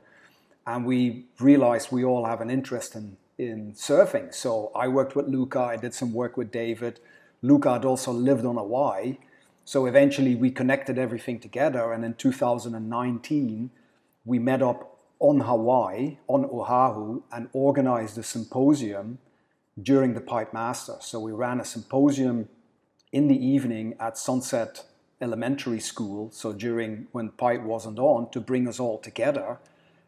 and 0.68 0.86
we 0.86 1.28
realized 1.40 1.90
we 1.90 2.04
all 2.04 2.26
have 2.26 2.42
an 2.42 2.50
interest 2.50 2.96
in, 2.96 3.16
in 3.38 3.72
surfing. 3.72 4.36
So 4.36 4.74
I 4.76 4.90
worked 4.90 5.16
with 5.16 5.30
Luca, 5.30 5.62
I 5.62 5.78
did 5.78 5.94
some 5.94 6.12
work 6.12 6.36
with 6.36 6.52
David. 6.52 7.00
Luca 7.42 7.72
had 7.72 7.86
also 7.86 8.12
lived 8.12 8.46
on 8.46 8.58
Hawaii. 8.58 9.20
So 9.64 9.86
eventually 9.86 10.36
we 10.36 10.52
connected 10.52 10.98
everything 10.98 11.40
together, 11.40 11.94
and 11.94 12.04
in 12.04 12.16
2019, 12.16 13.72
we 14.26 14.38
met 14.38 14.62
up 14.62 14.98
on 15.20 15.40
Hawaii, 15.40 16.18
on 16.28 16.44
Oahu, 16.44 17.24
and 17.32 17.48
organized 17.54 18.18
a 18.18 18.24
symposium 18.24 19.20
during 19.82 20.14
the 20.14 20.20
Pipe 20.20 20.54
Master. 20.54 20.96
So 21.00 21.22
we 21.22 21.32
ran 21.32 21.62
a 21.62 21.66
symposium 21.66 22.50
in 23.12 23.28
the 23.28 23.46
evening 23.46 23.96
at 24.00 24.18
Sunset 24.18 24.86
Elementary 25.20 25.80
School, 25.80 26.32
so 26.32 26.54
during 26.54 27.08
when 27.12 27.30
Pipe 27.30 27.62
wasn't 27.62 28.00
on, 28.00 28.30
to 28.32 28.40
bring 28.40 28.68
us 28.68 28.80
all 28.80 28.98
together 28.98 29.60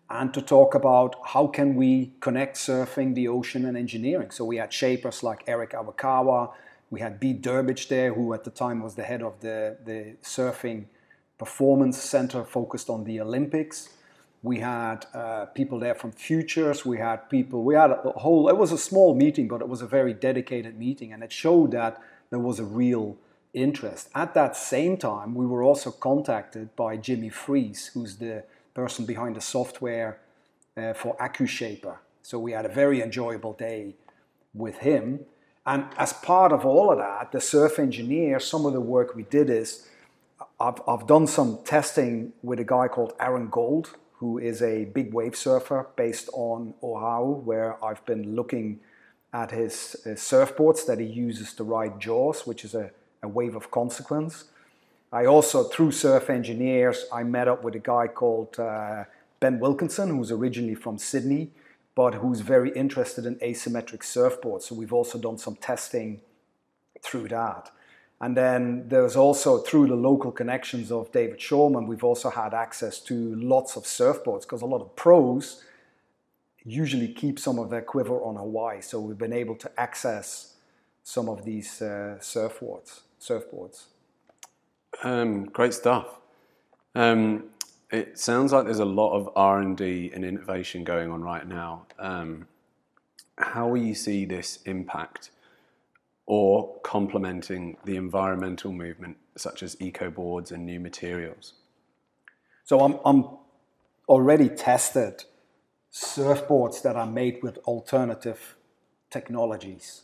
and 0.09 0.33
to 0.33 0.41
talk 0.41 0.75
about 0.75 1.15
how 1.25 1.47
can 1.47 1.75
we 1.75 2.13
connect 2.19 2.57
surfing, 2.57 3.15
the 3.15 3.27
ocean, 3.27 3.65
and 3.65 3.77
engineering. 3.77 4.31
So 4.31 4.45
we 4.45 4.57
had 4.57 4.71
shapers 4.71 5.23
like 5.23 5.43
Eric 5.47 5.71
Arakawa, 5.71 6.51
we 6.89 6.99
had 6.99 7.19
Bede 7.19 7.41
Durbridge 7.41 7.87
there, 7.87 8.13
who 8.13 8.33
at 8.33 8.43
the 8.43 8.51
time 8.51 8.83
was 8.83 8.95
the 8.95 9.03
head 9.03 9.23
of 9.23 9.39
the, 9.39 9.77
the 9.83 10.15
surfing 10.21 10.85
performance 11.39 11.97
center 11.97 12.43
focused 12.43 12.89
on 12.89 13.03
the 13.03 13.19
Olympics. 13.19 13.89
We 14.43 14.59
had 14.59 15.05
uh, 15.13 15.45
people 15.45 15.79
there 15.79 15.95
from 15.95 16.11
Futures. 16.11 16.85
We 16.85 16.99
had 16.99 17.29
people, 17.29 17.63
we 17.63 17.75
had 17.75 17.91
a 17.91 18.13
whole, 18.17 18.49
it 18.49 18.57
was 18.57 18.71
a 18.71 18.77
small 18.77 19.15
meeting, 19.15 19.47
but 19.47 19.61
it 19.61 19.69
was 19.69 19.81
a 19.81 19.87
very 19.87 20.13
dedicated 20.13 20.77
meeting. 20.77 21.13
And 21.13 21.23
it 21.23 21.31
showed 21.31 21.71
that 21.71 21.99
there 22.33 22.39
was 22.39 22.59
a 22.59 22.63
real 22.63 23.15
interest. 23.53 24.09
At 24.15 24.33
that 24.33 24.57
same 24.57 24.97
time, 24.97 25.35
we 25.35 25.45
were 25.45 25.61
also 25.61 25.91
contacted 25.91 26.75
by 26.75 26.97
Jimmy 26.97 27.29
Fries, 27.29 27.91
who's 27.93 28.15
the 28.15 28.43
person 28.73 29.05
behind 29.05 29.35
the 29.35 29.41
software 29.41 30.17
uh, 30.75 30.93
for 30.93 31.15
AKU 31.17 31.47
Shaper. 31.47 31.99
So 32.23 32.39
we 32.39 32.53
had 32.53 32.65
a 32.65 32.69
very 32.69 33.03
enjoyable 33.03 33.53
day 33.53 33.93
with 34.51 34.77
him. 34.77 35.19
And 35.67 35.85
as 35.95 36.11
part 36.11 36.51
of 36.51 36.65
all 36.65 36.91
of 36.91 36.97
that, 36.97 37.31
the 37.31 37.39
surf 37.39 37.77
engineer, 37.77 38.39
some 38.39 38.65
of 38.65 38.73
the 38.73 38.81
work 38.81 39.13
we 39.13 39.25
did 39.25 39.51
is 39.51 39.87
I've, 40.59 40.81
I've 40.87 41.05
done 41.05 41.27
some 41.27 41.59
testing 41.63 42.33
with 42.41 42.59
a 42.59 42.63
guy 42.63 42.87
called 42.87 43.13
Aaron 43.19 43.49
Gold, 43.51 43.95
who 44.13 44.39
is 44.39 44.63
a 44.63 44.85
big 44.85 45.13
wave 45.13 45.35
surfer 45.35 45.87
based 45.95 46.31
on 46.33 46.73
Oahu, 46.81 47.41
where 47.41 47.77
I've 47.85 48.03
been 48.07 48.35
looking 48.35 48.79
at 49.33 49.51
his, 49.51 49.97
surfboards 50.05 50.85
that 50.85 50.99
he 50.99 51.05
uses 51.05 51.53
to 51.55 51.63
ride 51.63 51.99
Jaws, 51.99 52.45
which 52.45 52.63
is 52.63 52.75
a, 52.75 52.91
a 53.23 53.27
wave 53.27 53.55
of 53.55 53.71
consequence. 53.71 54.45
I 55.11 55.25
also, 55.25 55.63
through 55.63 55.91
surf 55.91 56.29
engineers, 56.29 57.05
I 57.11 57.23
met 57.23 57.47
up 57.47 57.63
with 57.63 57.75
a 57.75 57.79
guy 57.79 58.07
called 58.07 58.59
uh, 58.59 59.05
Ben 59.39 59.59
Wilkinson, 59.59 60.09
who's 60.09 60.31
originally 60.31 60.75
from 60.75 60.97
Sydney, 60.97 61.49
but 61.95 62.15
who's 62.15 62.41
very 62.41 62.71
interested 62.71 63.25
in 63.25 63.35
asymmetric 63.37 63.99
surfboards. 63.99 64.63
So 64.63 64.75
we've 64.75 64.93
also 64.93 65.17
done 65.17 65.37
some 65.37 65.55
testing 65.55 66.21
through 67.01 67.27
that. 67.29 67.71
And 68.21 68.37
then 68.37 68.87
there's 68.87 69.15
also 69.15 69.57
through 69.57 69.87
the 69.87 69.95
local 69.95 70.31
connections 70.31 70.91
of 70.91 71.11
David 71.11 71.41
Shorman, 71.41 71.87
we've 71.87 72.03
also 72.03 72.29
had 72.29 72.53
access 72.53 72.99
to 73.01 73.35
lots 73.35 73.75
of 73.75 73.83
surfboards 73.83 74.43
because 74.43 74.61
a 74.61 74.65
lot 74.65 74.81
of 74.81 74.95
pros 74.95 75.63
usually 76.65 77.07
keep 77.07 77.39
some 77.39 77.59
of 77.59 77.69
their 77.69 77.81
quiver 77.81 78.21
on 78.21 78.35
Hawaii. 78.35 78.81
So 78.81 78.99
we've 78.99 79.17
been 79.17 79.33
able 79.33 79.55
to 79.55 79.71
access 79.79 80.53
some 81.03 81.27
of 81.27 81.43
these 81.43 81.81
uh, 81.81 82.17
surfboards. 82.19 83.01
surfboards. 83.19 83.83
Um, 85.03 85.45
great 85.45 85.73
stuff. 85.73 86.19
Um, 86.95 87.45
it 87.91 88.17
sounds 88.17 88.51
like 88.53 88.65
there's 88.65 88.79
a 88.79 88.85
lot 88.85 89.13
of 89.13 89.29
R&D 89.35 90.11
and 90.13 90.23
innovation 90.23 90.83
going 90.83 91.11
on 91.11 91.21
right 91.21 91.47
now. 91.47 91.85
Um, 91.99 92.47
how 93.37 93.67
will 93.67 93.81
you 93.81 93.95
see 93.95 94.25
this 94.25 94.59
impact 94.65 95.31
or 96.25 96.75
complementing 96.83 97.77
the 97.83 97.97
environmental 97.97 98.71
movement, 98.71 99.17
such 99.35 99.61
as 99.63 99.75
eco 99.81 100.09
boards 100.09 100.51
and 100.51 100.65
new 100.65 100.79
materials? 100.79 101.53
So 102.63 102.79
I'm, 102.79 102.99
I'm 103.03 103.27
already 104.07 104.49
tested 104.49 105.25
surfboards 105.93 106.81
that 106.81 106.95
are 106.95 107.05
made 107.05 107.43
with 107.43 107.57
alternative 107.59 108.55
technologies. 109.11 110.01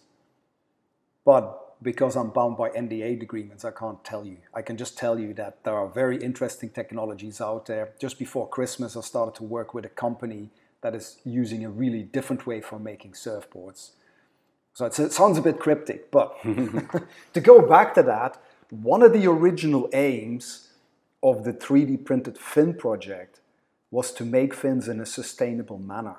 But 1.26 1.82
because 1.82 2.16
I'm 2.16 2.30
bound 2.30 2.58
by 2.58 2.70
NDA 2.70 3.22
agreements, 3.22 3.66
I 3.66 3.72
can't 3.72 4.04
tell 4.04 4.26
you. 4.26 4.38
I 4.54 4.62
can 4.62 4.78
just 4.78 4.98
tell 4.98 5.20
you 5.20 5.34
that 5.36 5.64
there 5.64 5.74
are 5.74 5.88
very 5.88 6.18
interesting 6.18 6.70
technologies 6.70 7.42
out 7.42 7.66
there. 7.66 7.94
Just 8.00 8.20
before 8.20 8.48
Christmas, 8.48 8.96
I 8.96 9.02
started 9.02 9.36
to 9.36 9.44
work 9.44 9.74
with 9.74 9.86
a 9.86 9.90
company 9.90 10.50
that 10.82 10.94
is 10.94 11.18
using 11.26 11.66
a 11.66 11.70
really 11.70 12.04
different 12.04 12.46
way 12.46 12.62
for 12.62 12.78
making 12.78 13.14
surfboards. 13.14 13.92
So 14.74 14.86
it 14.86 14.94
sounds 14.94 15.38
a 15.38 15.42
bit 15.42 15.60
cryptic, 15.60 16.12
but 16.12 16.42
to 17.34 17.42
go 17.42 17.62
back 17.68 17.94
to 17.96 18.04
that, 18.04 18.42
one 18.70 19.02
of 19.02 19.12
the 19.12 19.28
original 19.28 19.90
aims 19.94 20.70
of 21.24 21.44
the 21.44 21.52
3D 21.52 22.06
printed 22.06 22.38
fin 22.38 22.74
project 22.76 23.39
was 23.92 24.12
to 24.14 24.26
make 24.26 24.54
fins 24.54 24.88
in 24.88 25.00
a 25.00 25.06
sustainable 25.06 25.80
manner 25.80 26.18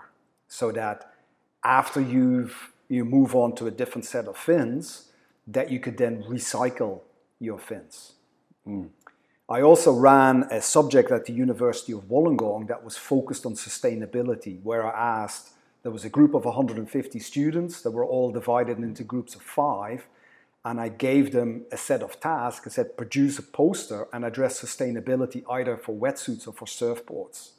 so 0.49 0.73
that 0.73 1.13
after 1.65 2.01
you've 2.01 2.73
you 2.91 3.05
move 3.05 3.37
on 3.37 3.55
to 3.55 3.69
a 3.69 3.71
different 3.71 4.05
set 4.05 4.27
of 4.27 4.37
fins 4.37 5.09
that 5.47 5.71
you 5.71 5.79
could 5.79 5.97
then 5.97 6.25
recycle 6.25 7.01
your 7.39 7.59
fins. 7.59 8.15
Mm. 8.67 8.89
I 9.49 9.63
also 9.63 9.93
ran 9.93 10.45
a 10.51 10.61
subject 10.61 11.11
at 11.11 11.25
the 11.25 11.33
University 11.33 11.93
of 11.93 12.09
Wollongong 12.09 12.69
that 12.69 12.85
was 12.85 12.97
focused 12.97 13.47
on 13.47 13.55
sustainability, 13.55 14.63
where 14.63 14.85
I 14.87 15.23
asked 15.23 15.51
there 15.83 15.93
was 15.93 16.05
a 16.05 16.09
group 16.09 16.35
of 16.35 16.45
150 16.45 17.19
students 17.21 17.81
that 17.83 17.91
were 17.91 18.05
all 18.05 18.31
divided 18.31 18.79
into 18.79 19.03
groups 19.03 19.35
of 19.35 19.43
five, 19.43 20.07
and 20.65 20.81
I 20.81 20.89
gave 20.89 21.33
them 21.33 21.63
a 21.73 21.77
set 21.77 22.03
of 22.03 22.21
tasks. 22.21 22.67
I 22.67 22.71
said, 22.71 22.97
produce 22.97 23.39
a 23.39 23.43
poster 23.43 24.07
and 24.13 24.25
address 24.25 24.61
sustainability 24.61 25.43
either 25.49 25.77
for 25.77 25.95
wetsuits 25.95 26.47
or 26.47 26.53
for 26.53 26.67
surfboards. 26.67 27.51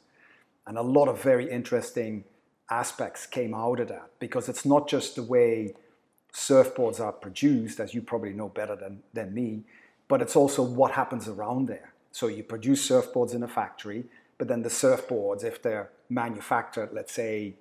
And 0.66 0.78
a 0.78 0.82
lot 0.82 1.08
of 1.08 1.22
very 1.22 1.50
interesting 1.50 2.24
aspects 2.70 3.26
came 3.26 3.54
out 3.54 3.80
of 3.80 3.88
that 3.88 4.10
because 4.18 4.48
it's 4.48 4.64
not 4.64 4.88
just 4.88 5.16
the 5.16 5.22
way 5.22 5.74
surfboards 6.32 7.00
are 7.00 7.12
produced, 7.12 7.80
as 7.80 7.94
you 7.94 8.00
probably 8.00 8.32
know 8.32 8.48
better 8.48 8.76
than, 8.76 9.02
than 9.12 9.34
me, 9.34 9.64
but 10.08 10.22
it's 10.22 10.36
also 10.36 10.62
what 10.62 10.92
happens 10.92 11.28
around 11.28 11.66
there. 11.66 11.92
So 12.10 12.28
you 12.28 12.42
produce 12.42 12.88
surfboards 12.88 13.34
in 13.34 13.42
a 13.42 13.48
factory, 13.48 14.04
but 14.38 14.48
then 14.48 14.62
the 14.62 14.68
surfboards, 14.68 15.44
if 15.44 15.62
they're 15.62 15.90
manufactured, 16.08 16.90
let's 16.92 17.12
say, 17.12 17.54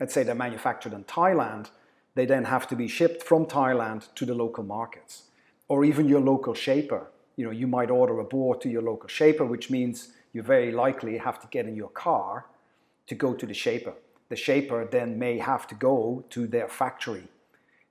let's 0.00 0.14
say 0.14 0.22
they're 0.22 0.34
manufactured 0.34 0.92
in 0.92 1.04
Thailand, 1.04 1.70
they 2.14 2.26
then 2.26 2.44
have 2.44 2.66
to 2.68 2.76
be 2.76 2.88
shipped 2.88 3.22
from 3.22 3.46
Thailand 3.46 4.12
to 4.14 4.24
the 4.24 4.34
local 4.34 4.64
markets. 4.64 5.24
Or 5.68 5.84
even 5.84 6.08
your 6.08 6.20
local 6.20 6.54
shaper. 6.54 7.10
You 7.36 7.44
know, 7.44 7.52
you 7.52 7.66
might 7.66 7.90
order 7.90 8.18
a 8.18 8.24
board 8.24 8.60
to 8.62 8.68
your 8.68 8.82
local 8.82 9.08
shaper, 9.08 9.44
which 9.44 9.70
means 9.70 10.12
you 10.38 10.42
very 10.56 10.72
likely 10.72 11.18
have 11.18 11.38
to 11.42 11.48
get 11.56 11.66
in 11.66 11.76
your 11.76 11.92
car 12.06 12.46
to 13.08 13.14
go 13.14 13.34
to 13.34 13.46
the 13.46 13.58
shaper. 13.64 13.94
The 14.30 14.36
shaper 14.36 14.78
then 14.96 15.18
may 15.18 15.34
have 15.38 15.66
to 15.70 15.74
go 15.74 16.24
to 16.30 16.46
their 16.46 16.68
factory 16.68 17.28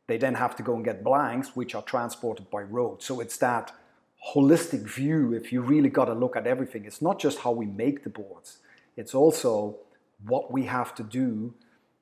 they 0.08 0.18
then 0.18 0.36
have 0.36 0.56
to 0.56 0.64
go 0.64 0.76
and 0.76 0.84
get 0.84 1.04
blanks, 1.04 1.56
which 1.56 1.76
are 1.76 1.82
transported 1.82 2.50
by 2.50 2.62
road. 2.62 3.04
So 3.04 3.20
it's 3.20 3.38
that 3.38 3.74
holistic 4.34 4.82
view, 4.82 5.34
if 5.34 5.52
you 5.52 5.62
really 5.62 5.90
got 5.90 6.06
to 6.06 6.14
look 6.14 6.36
at 6.36 6.48
everything. 6.48 6.86
It's 6.86 7.02
not 7.02 7.20
just 7.20 7.40
how 7.40 7.52
we 7.52 7.66
make 7.66 8.04
the 8.04 8.10
boards, 8.10 8.60
it's 8.96 9.14
also 9.14 9.78
what 10.26 10.52
we 10.52 10.64
have 10.64 10.96
to 10.96 11.04
do 11.04 11.54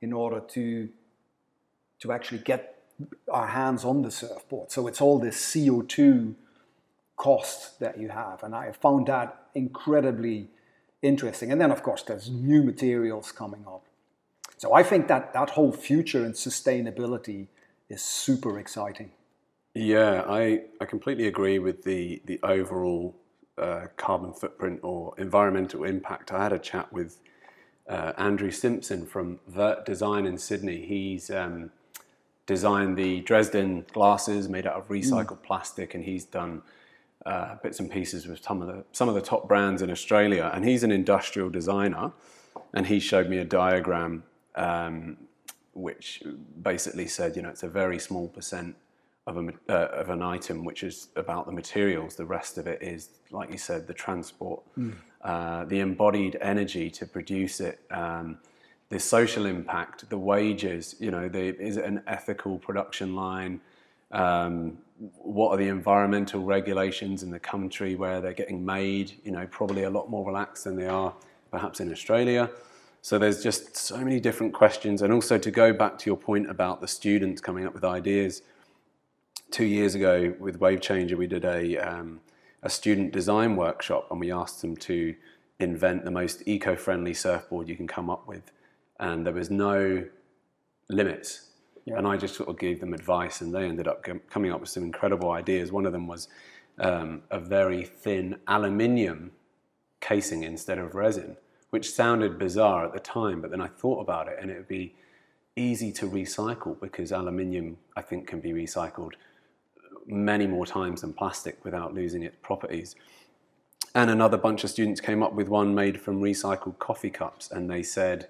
in 0.01 0.13
order 0.13 0.39
to, 0.39 0.87
to 1.99 2.11
actually 2.11 2.37
get 2.37 2.83
our 3.29 3.47
hands 3.47 3.83
on 3.83 4.03
the 4.03 4.11
surfboard. 4.11 4.71
So 4.71 4.87
it's 4.87 5.01
all 5.01 5.19
this 5.19 5.37
CO2 5.37 6.35
cost 7.17 7.79
that 7.79 7.99
you 7.99 8.09
have. 8.09 8.43
And 8.43 8.55
I 8.55 8.71
found 8.71 9.07
that 9.07 9.47
incredibly 9.53 10.49
interesting. 11.01 11.51
And 11.51 11.59
then, 11.61 11.71
of 11.71 11.83
course, 11.83 12.03
there's 12.03 12.29
new 12.29 12.63
materials 12.63 13.31
coming 13.31 13.63
up. 13.67 13.83
So 14.57 14.73
I 14.73 14.83
think 14.83 15.07
that 15.07 15.33
that 15.33 15.51
whole 15.51 15.71
future 15.71 16.23
and 16.23 16.33
sustainability 16.33 17.47
is 17.89 18.01
super 18.01 18.59
exciting. 18.59 19.11
Yeah, 19.73 20.23
I, 20.27 20.63
I 20.79 20.85
completely 20.85 21.27
agree 21.27 21.59
with 21.59 21.83
the, 21.83 22.21
the 22.25 22.39
overall 22.43 23.15
uh, 23.57 23.87
carbon 23.97 24.33
footprint 24.33 24.79
or 24.83 25.13
environmental 25.17 25.83
impact. 25.83 26.31
I 26.31 26.43
had 26.43 26.53
a 26.53 26.59
chat 26.59 26.91
with 26.93 27.19
uh, 27.89 28.13
Andrew 28.17 28.51
Simpson 28.51 29.05
from 29.05 29.39
Vert 29.47 29.85
Design 29.85 30.25
in 30.25 30.37
Sydney. 30.37 30.85
He's 30.85 31.29
um, 31.29 31.71
designed 32.45 32.97
the 32.97 33.21
Dresden 33.21 33.85
glasses 33.91 34.47
made 34.47 34.65
out 34.65 34.75
of 34.75 34.87
recycled 34.87 35.39
mm. 35.39 35.43
plastic, 35.43 35.93
and 35.93 36.03
he's 36.03 36.23
done 36.25 36.61
uh, 37.25 37.55
bits 37.63 37.79
and 37.79 37.89
pieces 37.89 38.27
with 38.27 38.43
some 38.43 38.61
of 38.61 38.67
the 38.67 38.83
some 38.91 39.09
of 39.09 39.15
the 39.15 39.21
top 39.21 39.47
brands 39.47 39.81
in 39.81 39.89
Australia. 39.89 40.51
And 40.53 40.63
he's 40.65 40.83
an 40.83 40.91
industrial 40.91 41.49
designer, 41.49 42.11
and 42.73 42.85
he 42.87 42.99
showed 42.99 43.29
me 43.29 43.37
a 43.39 43.45
diagram 43.45 44.23
um, 44.55 45.17
which 45.73 46.23
basically 46.61 47.07
said, 47.07 47.35
you 47.35 47.41
know, 47.41 47.49
it's 47.49 47.63
a 47.63 47.69
very 47.69 47.99
small 47.99 48.27
percent 48.27 48.75
of, 49.27 49.37
a, 49.37 49.53
uh, 49.69 50.01
of 50.01 50.09
an 50.09 50.21
item 50.21 50.63
which 50.63 50.83
is 50.83 51.09
about 51.15 51.45
the 51.45 51.51
materials. 51.51 52.15
The 52.15 52.25
rest 52.25 52.57
of 52.57 52.67
it 52.67 52.81
is, 52.81 53.09
like 53.31 53.51
you 53.51 53.57
said, 53.57 53.87
the 53.87 53.93
transport, 53.93 54.61
mm. 54.77 54.93
uh, 55.21 55.65
the 55.65 55.79
embodied 55.79 56.37
energy 56.41 56.89
to 56.91 57.05
produce 57.05 57.59
it, 57.59 57.81
um, 57.91 58.37
the 58.89 58.99
social 58.99 59.45
impact, 59.45 60.09
the 60.09 60.17
wages. 60.17 60.95
You 60.99 61.11
know, 61.11 61.27
the, 61.27 61.59
is 61.59 61.77
it 61.77 61.85
an 61.85 62.03
ethical 62.07 62.57
production 62.57 63.15
line? 63.15 63.59
Um, 64.11 64.77
what 64.97 65.51
are 65.51 65.57
the 65.57 65.67
environmental 65.67 66.43
regulations 66.43 67.23
in 67.23 67.29
the 67.29 67.39
country 67.39 67.95
where 67.95 68.21
they're 68.21 68.33
getting 68.33 68.65
made? 68.65 69.13
You 69.23 69.31
know, 69.31 69.45
probably 69.47 69.83
a 69.83 69.89
lot 69.89 70.09
more 70.09 70.25
relaxed 70.25 70.63
than 70.63 70.75
they 70.75 70.87
are 70.87 71.13
perhaps 71.51 71.79
in 71.79 71.91
Australia. 71.91 72.49
So 73.01 73.19
there's 73.19 73.43
just 73.43 73.77
so 73.77 73.97
many 73.97 74.19
different 74.19 74.53
questions. 74.53 75.01
And 75.01 75.13
also 75.13 75.37
to 75.37 75.51
go 75.51 75.73
back 75.73 75.97
to 75.99 76.09
your 76.09 76.17
point 76.17 76.49
about 76.49 76.81
the 76.81 76.87
students 76.87 77.41
coming 77.41 77.65
up 77.65 77.73
with 77.73 77.83
ideas. 77.83 78.41
Two 79.51 79.65
years 79.65 79.95
ago 79.95 80.33
with 80.39 80.59
Wave 80.59 80.81
Changer, 80.81 81.15
we 81.15 81.27
did 81.27 81.45
a, 81.45 81.77
um, 81.77 82.19
a 82.63 82.69
student 82.69 83.11
design 83.11 83.55
workshop 83.55 84.07
and 84.09 84.19
we 84.19 84.31
asked 84.31 84.61
them 84.61 84.75
to 84.77 85.15
invent 85.59 86.03
the 86.03 86.11
most 86.11 86.43
eco-friendly 86.47 87.13
surfboard 87.13 87.69
you 87.69 87.75
can 87.75 87.87
come 87.87 88.09
up 88.09 88.27
with. 88.27 88.51
And 88.99 89.25
there 89.25 89.33
was 89.33 89.51
no 89.51 90.05
limits. 90.89 91.44
Yeah. 91.85 91.97
And 91.97 92.07
I 92.07 92.17
just 92.17 92.35
sort 92.35 92.49
of 92.49 92.57
gave 92.57 92.79
them 92.79 92.93
advice 92.93 93.41
and 93.41 93.53
they 93.53 93.65
ended 93.65 93.87
up 93.87 94.03
coming 94.29 94.51
up 94.51 94.59
with 94.59 94.69
some 94.69 94.83
incredible 94.83 95.31
ideas. 95.31 95.71
One 95.71 95.85
of 95.85 95.91
them 95.91 96.07
was 96.07 96.27
um, 96.79 97.21
a 97.29 97.39
very 97.39 97.83
thin 97.83 98.37
aluminium 98.47 99.31
casing 100.01 100.43
instead 100.43 100.79
of 100.79 100.95
resin 100.95 101.37
which 101.75 101.91
sounded 101.91 102.39
bizarre 102.39 102.85
at 102.85 102.93
the 102.93 102.99
time, 103.01 103.41
but 103.41 103.51
then 103.51 103.59
I 103.59 103.67
thought 103.67 103.99
about 103.99 104.29
it 104.29 104.37
and 104.41 104.49
it 104.49 104.55
would 104.55 104.67
be 104.69 104.95
easy 105.57 105.91
to 105.91 106.07
recycle 106.07 106.79
because 106.79 107.11
aluminium, 107.11 107.75
I 107.97 108.01
think, 108.01 108.27
can 108.27 108.39
be 108.39 108.51
recycled 108.51 109.11
many 110.07 110.47
more 110.47 110.65
times 110.65 111.01
than 111.01 111.11
plastic 111.11 111.65
without 111.65 111.93
losing 111.93 112.23
its 112.23 112.37
properties. 112.41 112.95
And 113.93 114.09
another 114.09 114.37
bunch 114.37 114.63
of 114.63 114.69
students 114.69 115.01
came 115.01 115.21
up 115.21 115.33
with 115.33 115.49
one 115.49 115.75
made 115.75 115.99
from 115.99 116.21
recycled 116.21 116.79
coffee 116.79 117.09
cups, 117.09 117.51
and 117.51 117.69
they 117.69 117.83
said, 117.83 118.27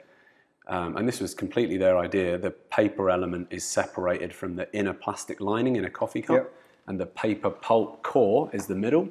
um, 0.67 0.97
and 0.97 1.07
this 1.07 1.19
was 1.19 1.33
completely 1.33 1.77
their 1.77 1.97
idea, 1.97 2.37
the 2.37 2.51
paper 2.51 3.09
element 3.09 3.47
is 3.51 3.63
separated 3.63 4.33
from 4.33 4.55
the 4.55 4.71
inner 4.75 4.93
plastic 4.93 5.39
lining 5.39 5.75
in 5.75 5.85
a 5.85 5.89
coffee 5.89 6.21
cup, 6.21 6.35
yep. 6.35 6.53
and 6.87 6.99
the 6.99 7.05
paper 7.05 7.49
pulp 7.49 8.01
core 8.03 8.49
is 8.53 8.65
the 8.65 8.75
middle 8.75 9.09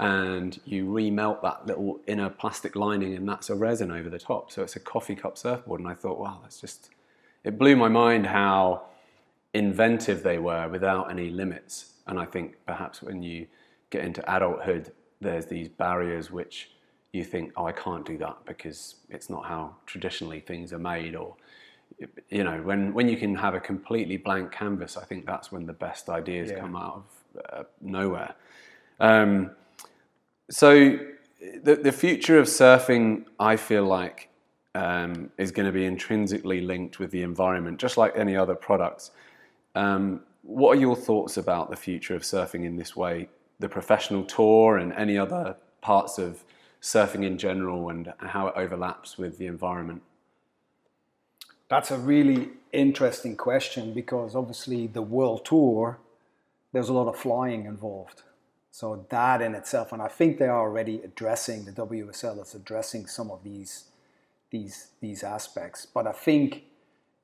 and 0.00 0.60
you 0.64 0.86
remelt 0.86 1.42
that 1.42 1.66
little 1.66 2.00
inner 2.06 2.30
plastic 2.30 2.74
lining 2.74 3.14
and 3.14 3.28
that's 3.28 3.50
a 3.50 3.54
resin 3.54 3.90
over 3.90 4.08
the 4.08 4.18
top. 4.18 4.50
So 4.50 4.62
it's 4.62 4.74
a 4.74 4.80
coffee 4.80 5.14
cup 5.14 5.36
surfboard. 5.36 5.78
And 5.78 5.88
I 5.88 5.92
thought, 5.92 6.18
wow, 6.18 6.38
that's 6.42 6.58
just, 6.58 6.88
it 7.44 7.58
blew 7.58 7.76
my 7.76 7.88
mind 7.88 8.26
how 8.26 8.84
inventive 9.52 10.22
they 10.22 10.38
were 10.38 10.68
without 10.70 11.10
any 11.10 11.28
limits. 11.28 11.92
And 12.06 12.18
I 12.18 12.24
think 12.24 12.56
perhaps 12.66 13.02
when 13.02 13.22
you 13.22 13.46
get 13.90 14.02
into 14.02 14.22
adulthood, 14.34 14.90
there's 15.20 15.44
these 15.44 15.68
barriers 15.68 16.30
which 16.30 16.70
you 17.12 17.24
think, 17.24 17.52
oh, 17.56 17.66
I 17.66 17.72
can't 17.72 18.06
do 18.06 18.16
that 18.18 18.36
because 18.46 18.96
it's 19.08 19.28
not 19.28 19.44
how 19.44 19.74
traditionally 19.86 20.40
things 20.40 20.72
are 20.72 20.78
made. 20.78 21.16
Or, 21.16 21.34
you 22.28 22.44
know, 22.44 22.60
when, 22.62 22.94
when 22.94 23.08
you 23.08 23.16
can 23.16 23.34
have 23.34 23.54
a 23.54 23.60
completely 23.60 24.16
blank 24.16 24.52
canvas, 24.52 24.96
I 24.96 25.04
think 25.04 25.26
that's 25.26 25.50
when 25.50 25.66
the 25.66 25.72
best 25.72 26.08
ideas 26.08 26.50
yeah. 26.50 26.60
come 26.60 26.76
out 26.76 27.04
of 27.34 27.42
uh, 27.52 27.62
nowhere. 27.80 28.34
Um, 29.00 29.50
so 30.50 30.98
the, 31.62 31.76
the 31.76 31.92
future 31.92 32.38
of 32.38 32.46
surfing, 32.46 33.24
I 33.38 33.56
feel 33.56 33.84
like, 33.84 34.28
um, 34.76 35.30
is 35.36 35.50
going 35.50 35.66
to 35.66 35.72
be 35.72 35.84
intrinsically 35.84 36.60
linked 36.60 37.00
with 37.00 37.10
the 37.10 37.22
environment, 37.22 37.80
just 37.80 37.96
like 37.96 38.16
any 38.16 38.36
other 38.36 38.54
products. 38.54 39.10
Um, 39.74 40.20
what 40.42 40.76
are 40.76 40.80
your 40.80 40.96
thoughts 40.96 41.36
about 41.36 41.70
the 41.70 41.76
future 41.76 42.14
of 42.14 42.22
surfing 42.22 42.64
in 42.64 42.76
this 42.76 42.94
way, 42.94 43.28
the 43.58 43.68
professional 43.68 44.24
tour 44.24 44.78
and 44.78 44.92
any 44.92 45.18
other 45.18 45.56
parts 45.80 46.18
of 46.18 46.44
surfing 46.80 47.24
in 47.24 47.38
general, 47.38 47.88
and 47.88 48.12
how 48.18 48.48
it 48.48 48.54
overlaps 48.56 49.18
with 49.18 49.38
the 49.38 49.46
environment? 49.46 50.02
That's 51.68 51.90
a 51.90 51.98
really 51.98 52.50
interesting 52.72 53.36
question 53.36 53.94
because 53.94 54.34
obviously 54.34 54.86
the 54.86 55.02
world 55.02 55.44
tour 55.44 55.98
there's 56.72 56.88
a 56.88 56.92
lot 56.92 57.08
of 57.08 57.16
flying 57.16 57.66
involved. 57.66 58.22
So 58.70 59.04
that 59.10 59.42
in 59.42 59.54
itself, 59.54 59.92
and 59.92 60.00
I 60.00 60.08
think 60.08 60.38
they 60.38 60.46
are 60.46 60.60
already 60.60 61.00
addressing 61.02 61.64
the 61.64 61.72
WSL 61.72 62.40
is 62.40 62.54
addressing 62.54 63.06
some 63.06 63.30
of 63.30 63.42
these 63.42 63.84
these 64.50 64.88
these 65.00 65.22
aspects. 65.22 65.86
But 65.86 66.06
I 66.06 66.12
think 66.12 66.64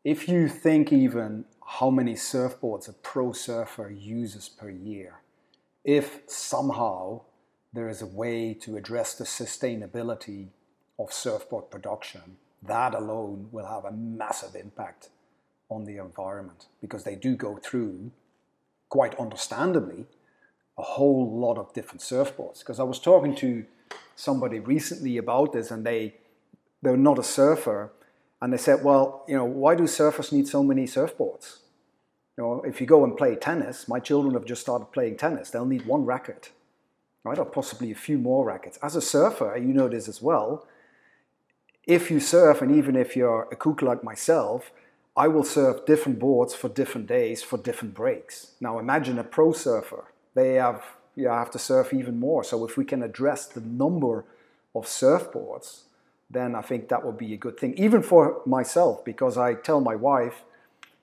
if 0.04 0.28
you 0.28 0.48
think 0.48 0.92
even 0.92 1.44
how 1.64 1.90
many 1.90 2.14
surfboards 2.14 2.88
a 2.88 2.92
pro 2.92 3.32
surfer 3.32 3.90
uses 3.90 4.48
per 4.48 4.70
year, 4.70 5.20
if 5.84 6.20
somehow 6.26 7.22
there 7.72 7.88
is 7.88 8.02
a 8.02 8.06
way 8.06 8.54
to 8.54 8.76
address 8.76 9.14
the 9.14 9.24
sustainability 9.24 10.48
of 10.98 11.12
surfboard 11.12 11.70
production, 11.70 12.38
that 12.62 12.94
alone 12.94 13.48
will 13.52 13.66
have 13.66 13.84
a 13.84 13.92
massive 13.92 14.54
impact 14.54 15.10
on 15.68 15.84
the 15.84 15.98
environment 15.98 16.66
because 16.80 17.04
they 17.04 17.14
do 17.14 17.36
go 17.36 17.56
through, 17.56 18.10
quite 18.88 19.18
understandably, 19.18 20.06
a 20.78 20.82
whole 20.82 21.38
lot 21.38 21.58
of 21.58 21.72
different 21.72 22.00
surfboards. 22.00 22.60
Because 22.60 22.80
I 22.80 22.84
was 22.84 22.98
talking 22.98 23.34
to 23.36 23.64
somebody 24.14 24.58
recently 24.58 25.16
about 25.18 25.52
this 25.52 25.70
and 25.70 25.84
they 25.84 26.14
they're 26.82 26.96
not 26.96 27.18
a 27.18 27.22
surfer 27.22 27.92
and 28.40 28.52
they 28.52 28.58
said, 28.58 28.84
well, 28.84 29.24
you 29.26 29.36
know, 29.36 29.44
why 29.44 29.74
do 29.74 29.84
surfers 29.84 30.32
need 30.32 30.46
so 30.46 30.62
many 30.62 30.84
surfboards? 30.84 31.58
You 32.36 32.44
know, 32.44 32.62
if 32.66 32.80
you 32.80 32.86
go 32.86 33.02
and 33.02 33.16
play 33.16 33.34
tennis, 33.34 33.88
my 33.88 33.98
children 33.98 34.34
have 34.34 34.44
just 34.44 34.60
started 34.60 34.92
playing 34.92 35.16
tennis, 35.16 35.50
they'll 35.50 35.64
need 35.64 35.86
one 35.86 36.04
racket, 36.04 36.50
right? 37.26 37.38
Or 37.38 37.44
possibly 37.44 37.90
a 37.90 37.96
few 37.96 38.18
more 38.18 38.46
rackets. 38.46 38.78
As 38.82 38.96
a 38.96 39.02
surfer, 39.02 39.56
you 39.56 39.72
know 39.72 39.88
this 39.88 40.08
as 40.08 40.22
well. 40.22 40.66
If 41.86 42.10
you 42.10 42.20
surf, 42.20 42.62
and 42.62 42.74
even 42.74 42.96
if 42.96 43.16
you're 43.16 43.48
a 43.52 43.56
kook 43.56 43.82
like 43.82 44.02
myself, 44.02 44.72
I 45.16 45.28
will 45.28 45.44
surf 45.44 45.86
different 45.86 46.18
boards 46.18 46.54
for 46.54 46.68
different 46.68 47.06
days 47.06 47.42
for 47.42 47.56
different 47.58 47.94
breaks. 47.94 48.52
Now 48.60 48.78
imagine 48.78 49.18
a 49.18 49.24
pro 49.24 49.52
surfer. 49.52 50.04
They 50.34 50.54
have 50.54 50.82
you 51.14 51.28
have 51.28 51.50
to 51.52 51.58
surf 51.58 51.94
even 51.94 52.20
more. 52.20 52.44
So 52.44 52.64
if 52.66 52.76
we 52.76 52.84
can 52.84 53.02
address 53.02 53.46
the 53.46 53.62
number 53.62 54.24
of 54.74 54.84
surfboards, 54.84 55.84
then 56.28 56.54
I 56.54 56.60
think 56.60 56.88
that 56.88 57.04
would 57.04 57.16
be 57.16 57.32
a 57.32 57.38
good 57.38 57.58
thing. 57.58 57.72
Even 57.78 58.02
for 58.02 58.42
myself, 58.44 59.04
because 59.04 59.38
I 59.38 59.54
tell 59.54 59.80
my 59.80 59.96
wife 59.96 60.42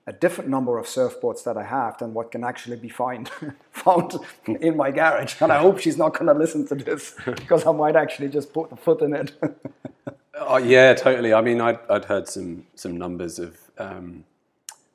a 0.05 0.13
different 0.13 0.49
number 0.49 0.77
of 0.77 0.85
surfboards 0.85 1.43
that 1.45 1.57
I 1.57 1.63
have 1.63 1.97
than 1.97 2.13
what 2.13 2.31
can 2.31 2.43
actually 2.43 2.75
be 2.75 2.89
find, 2.89 3.29
found 3.71 4.15
in 4.47 4.75
my 4.75 4.91
garage. 4.91 5.35
And 5.41 5.51
I 5.51 5.59
hope 5.59 5.79
she's 5.79 5.97
not 5.97 6.13
going 6.13 6.27
to 6.27 6.33
listen 6.33 6.67
to 6.67 6.75
this 6.75 7.15
because 7.25 7.65
I 7.65 7.71
might 7.71 7.95
actually 7.95 8.29
just 8.29 8.53
put 8.53 8.69
the 8.69 8.75
foot 8.75 9.01
in 9.01 9.13
it. 9.13 9.31
oh, 10.35 10.57
yeah, 10.57 10.93
totally. 10.93 11.33
I 11.33 11.41
mean, 11.41 11.61
I'd, 11.61 11.79
I'd 11.89 12.05
heard 12.05 12.27
some, 12.27 12.65
some 12.75 12.97
numbers 12.97 13.39
of 13.39 13.57
um, 13.77 14.25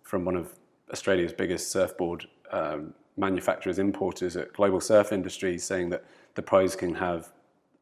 from 0.03 0.25
one 0.25 0.37
of 0.37 0.53
Australia's 0.92 1.33
biggest 1.33 1.71
surfboard 1.71 2.27
um, 2.51 2.92
manufacturers, 3.16 3.79
importers 3.79 4.37
at 4.37 4.53
Global 4.53 4.81
Surf 4.81 5.12
Industries, 5.12 5.64
saying 5.64 5.88
that 5.90 6.05
the 6.35 6.42
pros 6.42 6.77
can 6.77 6.94
have 6.94 7.31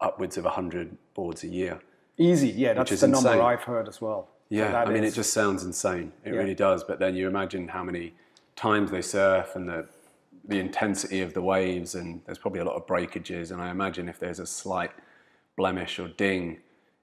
upwards 0.00 0.36
of 0.36 0.44
100 0.44 0.96
boards 1.14 1.42
a 1.42 1.48
year. 1.48 1.80
Easy, 2.18 2.48
yeah, 2.48 2.72
that's 2.72 2.90
the 2.90 3.06
insane. 3.06 3.10
number 3.10 3.42
I've 3.42 3.62
heard 3.62 3.88
as 3.88 4.00
well. 4.00 4.28
Yeah, 4.48 4.80
I 4.80 4.90
mean, 4.90 5.04
is, 5.04 5.12
it 5.12 5.16
just 5.16 5.32
sounds 5.32 5.64
insane. 5.64 6.12
It 6.24 6.32
yeah. 6.32 6.38
really 6.38 6.54
does. 6.54 6.84
But 6.84 6.98
then 6.98 7.16
you 7.16 7.26
imagine 7.26 7.68
how 7.68 7.82
many 7.82 8.14
times 8.54 8.90
they 8.90 9.02
surf 9.02 9.56
and 9.56 9.68
the 9.68 9.86
the 10.48 10.60
intensity 10.60 11.22
of 11.22 11.34
the 11.34 11.42
waves, 11.42 11.94
and 11.96 12.20
there's 12.24 12.38
probably 12.38 12.60
a 12.60 12.64
lot 12.64 12.76
of 12.76 12.86
breakages. 12.86 13.50
And 13.50 13.60
I 13.60 13.70
imagine 13.70 14.08
if 14.08 14.20
there's 14.20 14.38
a 14.38 14.46
slight 14.46 14.92
blemish 15.56 15.98
or 15.98 16.08
ding, 16.08 16.58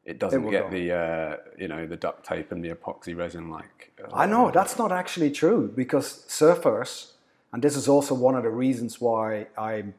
it 0.05 0.19
doesn't 0.19 0.47
it 0.47 0.51
get 0.51 0.63
go. 0.63 0.77
the 0.77 0.93
uh, 0.93 1.37
you 1.57 1.67
know 1.67 1.85
the 1.85 1.97
duct 1.97 2.25
tape 2.25 2.51
and 2.51 2.63
the 2.63 2.69
epoxy 2.69 3.15
resin 3.15 3.49
like. 3.49 3.91
Uh, 4.01 4.15
I 4.15 4.25
know 4.25 4.51
that's 4.51 4.77
not 4.77 4.91
actually 4.91 5.31
true 5.31 5.71
because 5.75 6.25
surfers, 6.27 7.11
and 7.51 7.61
this 7.61 7.75
is 7.75 7.87
also 7.87 8.13
one 8.15 8.35
of 8.35 8.43
the 8.43 8.49
reasons 8.49 9.01
why 9.01 9.47
I'm 9.57 9.93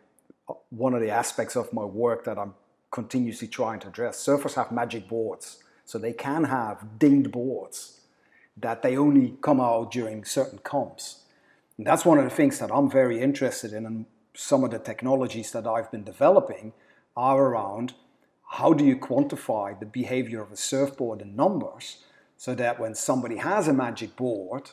one 0.71 0.95
of 0.95 1.01
the 1.01 1.11
aspects 1.11 1.57
of 1.57 1.73
my 1.73 1.85
work 1.85 2.25
that 2.25 2.39
I'm 2.39 2.55
continuously 2.91 3.49
trying 3.49 3.81
to 3.81 3.89
address. 3.89 4.25
Surfers 4.25 4.55
have 4.55 4.71
magic 4.71 5.09
boards, 5.09 5.64
so 5.85 5.99
they 5.99 6.13
can 6.13 6.45
have 6.45 6.99
dinged 6.99 7.33
boards 7.33 8.01
that 8.57 8.83
they 8.83 8.97
only 8.97 9.35
come 9.43 9.61
out 9.61 9.91
during 9.91 10.25
certain 10.25 10.59
comps. 10.59 11.25
And 11.77 11.87
that's 11.87 12.05
one 12.05 12.19
of 12.19 12.25
the 12.25 12.31
things 12.31 12.59
that 12.61 12.71
I'm 12.73 12.91
very 12.91 13.21
interested 13.21 13.73
in, 13.73 13.85
and 13.85 14.07
some 14.35 14.65
of 14.65 14.71
the 14.71 14.79
technologies 14.79 15.53
that 15.53 15.67
I've 15.67 15.91
been 15.91 16.05
developing 16.05 16.73
are 17.17 17.45
around 17.45 17.95
how 18.47 18.73
do 18.73 18.85
you 18.85 18.97
quantify 18.97 19.79
the 19.79 19.87
behavior 19.87 20.41
of 20.41 20.53
a 20.53 20.57
surfboard 20.57 21.21
in 21.21 21.35
numbers 21.35 22.05
so 22.37 22.55
that 22.55 22.79
when 22.79 22.95
somebody 22.95 23.37
has 23.37 23.67
a 23.67 23.73
magic 23.73 24.15
board, 24.17 24.71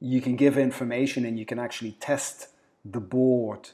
you 0.00 0.20
can 0.20 0.36
give 0.36 0.56
information 0.56 1.24
and 1.24 1.38
you 1.38 1.44
can 1.44 1.58
actually 1.58 1.92
test 1.92 2.48
the 2.84 3.00
board 3.00 3.70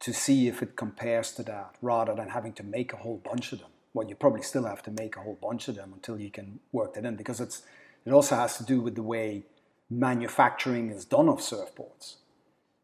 to 0.00 0.12
see 0.12 0.48
if 0.48 0.62
it 0.62 0.76
compares 0.76 1.32
to 1.32 1.42
that 1.44 1.74
rather 1.80 2.14
than 2.14 2.28
having 2.28 2.52
to 2.52 2.62
make 2.62 2.92
a 2.92 2.96
whole 2.96 3.18
bunch 3.24 3.52
of 3.52 3.60
them. 3.60 3.71
Well, 3.94 4.08
you 4.08 4.14
probably 4.14 4.42
still 4.42 4.64
have 4.64 4.82
to 4.84 4.90
make 4.90 5.16
a 5.16 5.20
whole 5.20 5.38
bunch 5.40 5.68
of 5.68 5.76
them 5.76 5.92
until 5.92 6.18
you 6.18 6.30
can 6.30 6.60
work 6.72 6.94
that 6.94 7.04
in 7.04 7.16
because 7.16 7.40
it's 7.40 7.62
it 8.04 8.12
also 8.12 8.36
has 8.36 8.56
to 8.58 8.64
do 8.64 8.80
with 8.80 8.94
the 8.94 9.02
way 9.02 9.44
manufacturing 9.90 10.90
is 10.90 11.04
done 11.04 11.28
of 11.28 11.38
surfboards. 11.38 12.16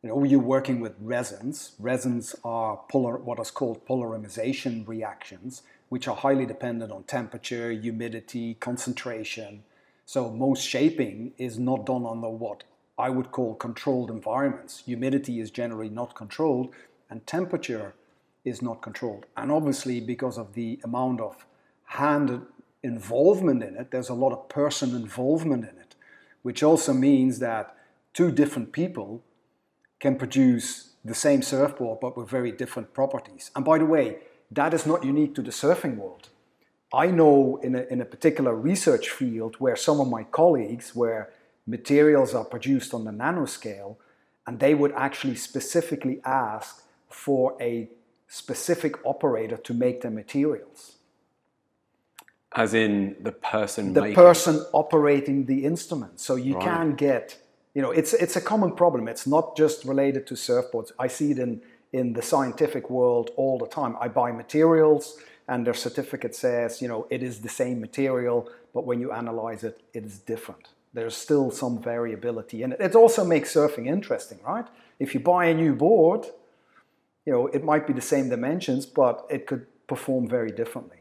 You 0.03 0.11
know, 0.11 0.23
you're 0.23 0.39
working 0.39 0.79
with 0.79 0.95
resins. 1.01 1.73
Resins 1.81 2.37
are 2.45 2.81
polar, 2.89 3.17
what 3.17 3.41
is 3.41 3.51
called 3.51 3.85
polymerization 3.85 4.87
reactions, 4.87 5.63
which 5.89 6.07
are 6.07 6.15
highly 6.15 6.47
dependent 6.47 6.93
on 6.93 7.03
temperature, 7.05 7.73
humidity, 7.73 8.55
concentration. 8.55 9.65
So 10.07 10.31
most 10.31 10.63
shaping 10.63 11.33
is 11.37 11.59
not 11.59 11.85
done 11.85 12.07
under 12.07 12.29
what 12.29 12.63
I 12.97 13.11
would 13.11 13.33
call 13.33 13.55
controlled 13.55 14.11
environments. 14.11 14.85
Humidity 14.87 15.41
is 15.41 15.51
generally 15.51 15.89
not 15.89 16.15
controlled, 16.15 16.73
and 17.11 17.27
temperature 17.27 17.95
is 18.49 18.63
not 18.63 18.83
controlled. 18.83 19.27
And 19.37 19.51
obviously, 19.51 20.01
because 20.01 20.39
of 20.39 20.55
the 20.55 20.81
amount 20.85 21.21
of 21.21 21.47
hand 21.85 22.47
involvement 22.83 23.63
in 23.63 23.77
it, 23.77 23.91
there's 23.91 24.09
a 24.09 24.15
lot 24.15 24.33
of 24.33 24.49
person 24.49 24.95
involvement 24.95 25.65
in 25.65 25.77
it, 25.79 25.95
which 26.43 26.63
also 26.63 26.93
means 26.93 27.39
that 27.39 27.77
two 28.15 28.31
different 28.31 28.73
people 28.73 29.23
can 30.01 30.17
produce 30.17 30.93
the 31.05 31.15
same 31.15 31.43
surfboard 31.43 32.01
but 32.01 32.17
with 32.17 32.29
very 32.29 32.53
different 32.53 32.93
properties. 32.93 33.51
And 33.57 33.65
by 33.65 33.79
the 33.79 33.87
way, 33.87 34.19
that 34.51 34.75
is 34.75 34.87
not 34.87 35.05
unique 35.05 35.35
to 35.37 35.43
the 35.43 35.51
surfing 35.51 35.97
world. 35.97 36.29
I 36.93 37.09
know 37.09 37.59
in 37.63 37.75
a, 37.75 37.83
in 37.83 38.01
a 38.01 38.05
particular 38.05 38.55
research 38.55 39.11
field 39.11 39.57
where 39.59 39.77
some 39.77 40.01
of 40.01 40.09
my 40.09 40.25
colleagues, 40.25 40.95
where 40.95 41.31
materials 41.67 42.35
are 42.35 42.45
produced 42.45 42.95
on 42.95 43.05
the 43.05 43.11
nanoscale, 43.11 43.97
and 44.47 44.59
they 44.59 44.75
would 44.75 44.93
actually 44.93 45.37
specifically 45.37 46.21
ask 46.25 46.83
for 47.11 47.57
a 47.61 47.91
specific 48.29 48.95
operator 49.05 49.57
to 49.57 49.75
make 49.75 50.03
the 50.03 50.11
materials. 50.11 50.97
As 52.55 52.75
in 52.75 53.17
the 53.21 53.33
person 53.33 53.93
the 53.93 54.03
making. 54.03 54.15
person 54.15 54.65
operating 54.73 55.47
the 55.47 55.65
instrument. 55.65 56.21
So 56.21 56.37
you 56.37 56.55
right. 56.55 56.65
can 56.65 56.95
get, 56.95 57.39
you 57.75 57.83
know, 57.83 57.91
it's 57.91 58.15
it's 58.15 58.37
a 58.37 58.41
common 58.41 58.73
problem. 58.73 59.09
It's 59.09 59.27
not 59.27 59.57
just 59.57 59.85
related 59.85 60.27
to 60.29 60.35
surfboards. 60.35 60.93
I 60.99 61.09
see 61.09 61.33
it 61.33 61.39
in 61.39 61.61
in 61.93 62.13
the 62.13 62.23
scientific 62.23 62.91
world 62.91 63.31
all 63.37 63.59
the 63.59 63.67
time. 63.67 63.97
I 64.01 64.09
buy 64.09 64.33
materials 64.33 65.19
and 65.47 65.67
their 65.67 65.75
certificate 65.75 66.35
says, 66.35 66.83
you 66.83 66.89
know, 66.89 67.07
it 67.11 67.23
is 67.23 67.41
the 67.41 67.49
same 67.49 67.81
material, 67.81 68.51
but 68.75 68.85
when 68.85 69.01
you 69.01 69.13
analyze 69.13 69.65
it, 69.65 69.81
it 69.95 70.05
is 70.05 70.19
different. 70.19 70.69
There's 70.93 71.17
still 71.17 71.51
some 71.51 71.83
variability 71.83 72.63
in 72.63 72.73
it. 72.73 72.81
It 72.81 72.95
also 72.95 73.25
makes 73.25 73.55
surfing 73.55 73.87
interesting, 73.87 74.39
right? 74.47 74.67
If 74.99 75.15
you 75.15 75.21
buy 75.21 75.47
a 75.47 75.55
new 75.55 75.75
board, 75.75 76.27
you 77.29 77.35
know, 77.35 77.47
it 77.49 77.63
might 77.63 77.87
be 77.87 77.93
the 77.93 78.09
same 78.15 78.31
dimensions, 78.31 78.87
but 78.87 79.27
it 79.29 79.47
could 79.47 79.67
perform 79.87 80.27
very 80.27 80.51
differently. 80.51 81.01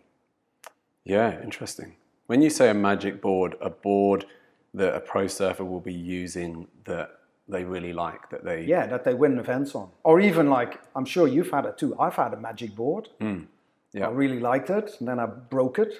Yeah, 1.06 1.42
interesting. 1.42 1.96
When 2.26 2.42
you 2.42 2.50
say 2.50 2.70
a 2.70 2.74
magic 2.74 3.22
board, 3.22 3.56
a 3.62 3.70
board 3.70 4.26
that 4.74 4.94
a 4.94 5.00
pro 5.00 5.28
surfer 5.28 5.63
will 5.63 5.80
be 5.80 5.94
using 5.94 6.68
that 6.84 7.12
they 7.48 7.63
really 7.63 7.94
like, 7.94 8.30
that 8.32 8.44
they 8.44 8.66
yeah, 8.66 8.86
that 8.88 9.06
they 9.06 9.13
win 9.13 9.40
events 9.40 9.74
on, 9.74 9.88
or 10.04 10.20
even 10.20 10.50
like 10.50 10.82
I'm 10.98 11.06
sure 11.06 11.30
you've 11.30 11.50
had 11.50 11.66
it 11.66 11.78
too. 11.78 11.96
I've 11.98 12.16
had 12.16 12.34
a 12.34 12.38
magic 12.50 12.76
board. 12.76 13.08
Mm. 13.22 13.46
Yeah, 13.94 14.08
I 14.08 14.12
really 14.12 14.42
liked 14.42 14.70
it, 14.70 14.98
and 15.00 15.08
then 15.08 15.20
I 15.20 15.28
broke 15.28 15.80
it, 15.80 15.94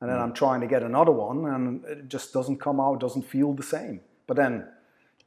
and 0.00 0.08
then 0.08 0.16
mm. 0.16 0.22
I'm 0.22 0.32
trying 0.32 0.62
to 0.62 0.66
get 0.66 0.82
another 0.82 1.12
one, 1.12 1.38
and 1.54 1.84
it 1.84 2.08
just 2.08 2.32
doesn't 2.32 2.60
come 2.66 2.80
out, 2.80 2.98
doesn't 2.98 3.26
feel 3.36 3.52
the 3.52 3.68
same. 3.76 4.00
But 4.26 4.38
then, 4.38 4.66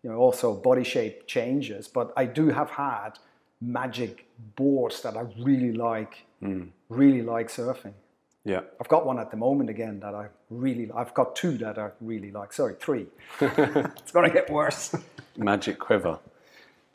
you 0.01 0.10
know, 0.10 0.17
also 0.17 0.56
body 0.56 0.84
shape 0.84 1.27
changes. 1.27 1.88
But 1.88 2.13
I 2.17 2.25
do 2.25 2.49
have 2.49 2.71
had 2.71 3.19
magic 3.62 4.26
boards 4.56 5.02
that 5.02 5.17
I 5.17 5.26
really 5.39 5.74
like, 5.74 6.26
mm. 6.41 6.70
really 6.89 7.22
like 7.22 7.50
surfing. 7.50 7.93
Yeah. 8.43 8.62
I've 8.80 8.88
got 8.88 9.06
one 9.06 9.20
at 9.20 9.30
the 9.30 9.38
moment 9.38 9.70
again 9.70 10.00
that 10.00 10.15
I 10.15 10.28
really 10.50 10.89
I've 10.96 11.13
got 11.13 11.36
two 11.36 11.58
that 11.58 11.78
I 11.78 11.89
really 12.00 12.32
like. 12.32 12.54
Sorry, 12.54 12.76
three. 12.80 13.08
it's 13.41 14.12
going 14.12 14.30
to 14.30 14.34
get 14.34 14.50
worse. 14.50 14.96
Magic 15.38 15.80
quiver. 15.80 16.20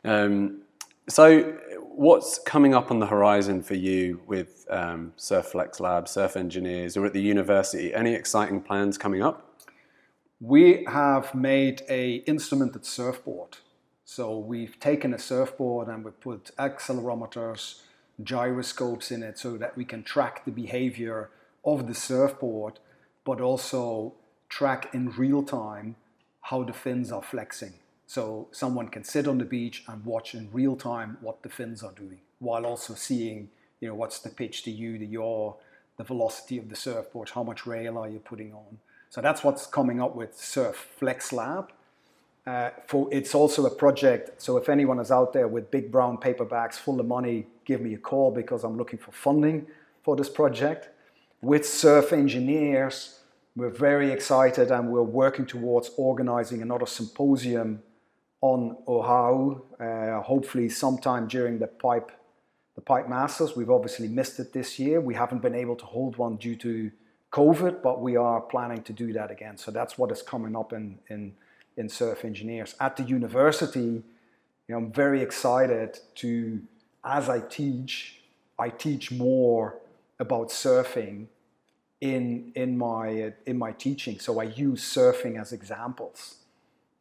Um, 0.03 0.61
so, 1.07 1.51
what's 1.81 2.39
coming 2.39 2.73
up 2.73 2.89
on 2.89 2.99
the 2.99 3.05
horizon 3.05 3.61
for 3.61 3.75
you 3.75 4.21
with 4.25 4.65
um, 4.69 5.13
Surf 5.17 5.47
Flex 5.47 5.79
Lab, 5.79 6.07
Surf 6.07 6.35
Engineers, 6.37 6.97
or 6.97 7.05
at 7.05 7.13
the 7.13 7.21
university? 7.21 7.93
Any 7.93 8.13
exciting 8.13 8.61
plans 8.61 8.97
coming 8.97 9.21
up? 9.21 9.61
We 10.39 10.85
have 10.87 11.35
made 11.35 11.83
a 11.87 12.21
instrumented 12.21 12.85
surfboard 12.85 13.57
So 14.05 14.37
we've 14.37 14.79
taken 14.79 15.13
a 15.13 15.19
surfboard 15.19 15.87
and 15.87 16.03
we 16.03 16.11
put 16.11 16.51
accelerometers, 16.57 17.81
gyroscopes 18.23 19.11
in 19.11 19.23
it 19.23 19.39
so 19.39 19.57
that 19.57 19.75
we 19.75 19.85
can 19.85 20.03
track 20.03 20.45
the 20.45 20.51
behavior 20.51 21.29
of 21.65 21.87
the 21.87 21.95
surfboard, 21.95 22.79
but 23.23 23.41
also 23.41 24.13
track 24.49 24.93
in 24.93 25.09
real 25.11 25.41
time 25.41 25.95
how 26.41 26.63
the 26.63 26.73
fins 26.73 27.11
are 27.11 27.23
flexing. 27.23 27.73
So 28.05 28.49
someone 28.51 28.89
can 28.89 29.03
sit 29.03 29.27
on 29.27 29.37
the 29.37 29.45
beach 29.45 29.83
and 29.87 30.05
watch 30.05 30.35
in 30.35 30.49
real 30.51 30.75
time 30.75 31.17
what 31.21 31.41
the 31.41 31.49
fins 31.49 31.81
are 31.81 31.93
doing, 31.93 32.19
while 32.39 32.65
also 32.65 32.93
seeing, 32.93 33.49
you 33.79 33.87
know, 33.87 33.95
what's 33.95 34.19
the 34.19 34.29
pitch, 34.29 34.63
the 34.63 34.71
yaw, 34.71 34.99
the 34.99 35.05
yaw, 35.05 35.53
the 35.97 36.03
velocity 36.03 36.57
of 36.57 36.69
the 36.69 36.75
surfboard, 36.75 37.29
how 37.29 37.43
much 37.43 37.65
rail 37.65 37.97
are 37.97 38.09
you 38.09 38.19
putting 38.19 38.53
on. 38.53 38.79
So 39.09 39.21
that's 39.21 39.43
what's 39.43 39.65
coming 39.65 40.01
up 40.01 40.15
with 40.15 40.37
Surf 40.37 40.89
Flex 40.97 41.31
Lab. 41.31 41.71
Uh, 42.45 42.71
for 42.87 43.07
it's 43.11 43.33
also 43.33 43.65
a 43.65 43.69
project. 43.69 44.41
So 44.41 44.57
if 44.57 44.67
anyone 44.67 44.99
is 44.99 45.11
out 45.11 45.31
there 45.31 45.47
with 45.47 45.71
big 45.71 45.91
brown 45.91 46.17
paper 46.17 46.43
bags 46.43 46.77
full 46.77 46.99
of 46.99 47.05
money, 47.05 47.47
give 47.65 47.79
me 47.79 47.93
a 47.93 47.97
call 47.97 48.31
because 48.31 48.63
I'm 48.63 48.77
looking 48.77 48.99
for 48.99 49.11
funding 49.11 49.67
for 50.03 50.15
this 50.15 50.29
project. 50.29 50.89
With 51.41 51.65
surf 51.65 52.11
engineers, 52.11 53.19
we're 53.55 53.69
very 53.69 54.11
excited 54.11 54.71
and 54.71 54.89
we're 54.89 55.03
working 55.03 55.45
towards 55.45 55.91
organizing 55.97 56.61
another 56.61 56.85
symposium 56.85 57.81
on 58.41 58.75
Oahu, 58.89 59.61
uh, 59.79 60.21
hopefully 60.21 60.67
sometime 60.67 61.27
during 61.27 61.59
the 61.59 61.67
pipe 61.67 62.11
the 62.75 62.81
Pipe 62.81 63.07
Masters. 63.07 63.55
We've 63.55 63.69
obviously 63.69 64.07
missed 64.07 64.39
it 64.39 64.51
this 64.51 64.79
year. 64.79 64.99
We 64.99 65.13
haven't 65.13 65.41
been 65.41 65.55
able 65.55 65.75
to 65.75 65.85
hold 65.85 66.17
one 66.17 66.37
due 66.37 66.55
to 66.57 66.91
COVID, 67.31 67.81
but 67.81 68.01
we 68.01 68.15
are 68.15 68.41
planning 68.41 68.81
to 68.83 68.93
do 68.93 69.13
that 69.13 69.31
again. 69.31 69.57
So 69.57 69.71
that's 69.71 69.97
what 69.97 70.11
is 70.11 70.21
coming 70.21 70.55
up 70.55 70.73
in, 70.73 70.99
in, 71.09 71.33
in 71.77 71.89
Surf 71.89 72.25
Engineers. 72.25 72.75
At 72.79 72.97
the 72.97 73.03
university, 73.03 74.03
you 74.67 74.69
know, 74.69 74.77
I'm 74.77 74.91
very 74.91 75.21
excited 75.21 75.99
to, 76.15 76.61
as 77.03 77.29
I 77.29 77.39
teach, 77.41 78.21
I 78.57 78.69
teach 78.69 79.11
more 79.11 79.79
about 80.19 80.49
surfing 80.49 81.27
in, 82.01 82.51
in, 82.55 82.77
my, 82.77 83.33
in 83.45 83.57
my 83.57 83.71
teaching. 83.71 84.19
So 84.19 84.39
I 84.39 84.43
use 84.43 84.83
surfing 84.83 85.39
as 85.39 85.51
examples. 85.53 86.35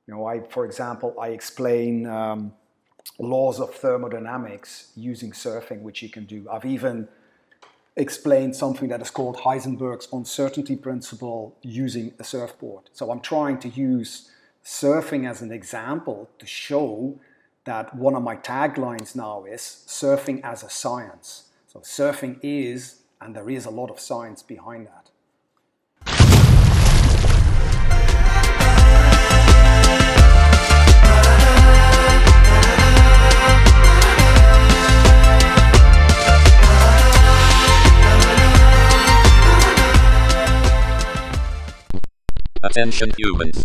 You 0.06 0.14
know, 0.14 0.26
I, 0.26 0.40
for 0.48 0.64
example, 0.64 1.14
I 1.20 1.28
explain 1.28 2.06
um, 2.06 2.52
laws 3.18 3.60
of 3.60 3.74
thermodynamics 3.74 4.92
using 4.96 5.32
surfing, 5.32 5.82
which 5.82 6.02
you 6.02 6.08
can 6.08 6.24
do. 6.24 6.48
I've 6.50 6.64
even 6.64 7.08
explained 7.96 8.56
something 8.56 8.88
that 8.88 9.02
is 9.02 9.10
called 9.10 9.36
Heisenberg's 9.36 10.08
uncertainty 10.12 10.76
principle 10.76 11.56
using 11.62 12.14
a 12.18 12.24
surfboard. 12.24 12.84
So 12.92 13.10
I'm 13.10 13.20
trying 13.20 13.58
to 13.60 13.68
use 13.68 14.30
surfing 14.64 15.28
as 15.28 15.42
an 15.42 15.52
example 15.52 16.30
to 16.38 16.46
show 16.46 17.18
that 17.64 17.94
one 17.94 18.14
of 18.14 18.22
my 18.22 18.36
taglines 18.36 19.14
now 19.14 19.44
is 19.44 19.84
surfing 19.86 20.40
as 20.42 20.62
a 20.62 20.70
science. 20.70 21.50
So 21.66 21.80
surfing 21.80 22.38
is, 22.42 23.02
and 23.20 23.34
there 23.34 23.48
is 23.48 23.64
a 23.64 23.70
lot 23.70 23.90
of 23.90 24.00
science 24.00 24.42
behind 24.42 24.86
that. 24.86 25.10
Attention 42.64 43.10
humans. 43.18 43.64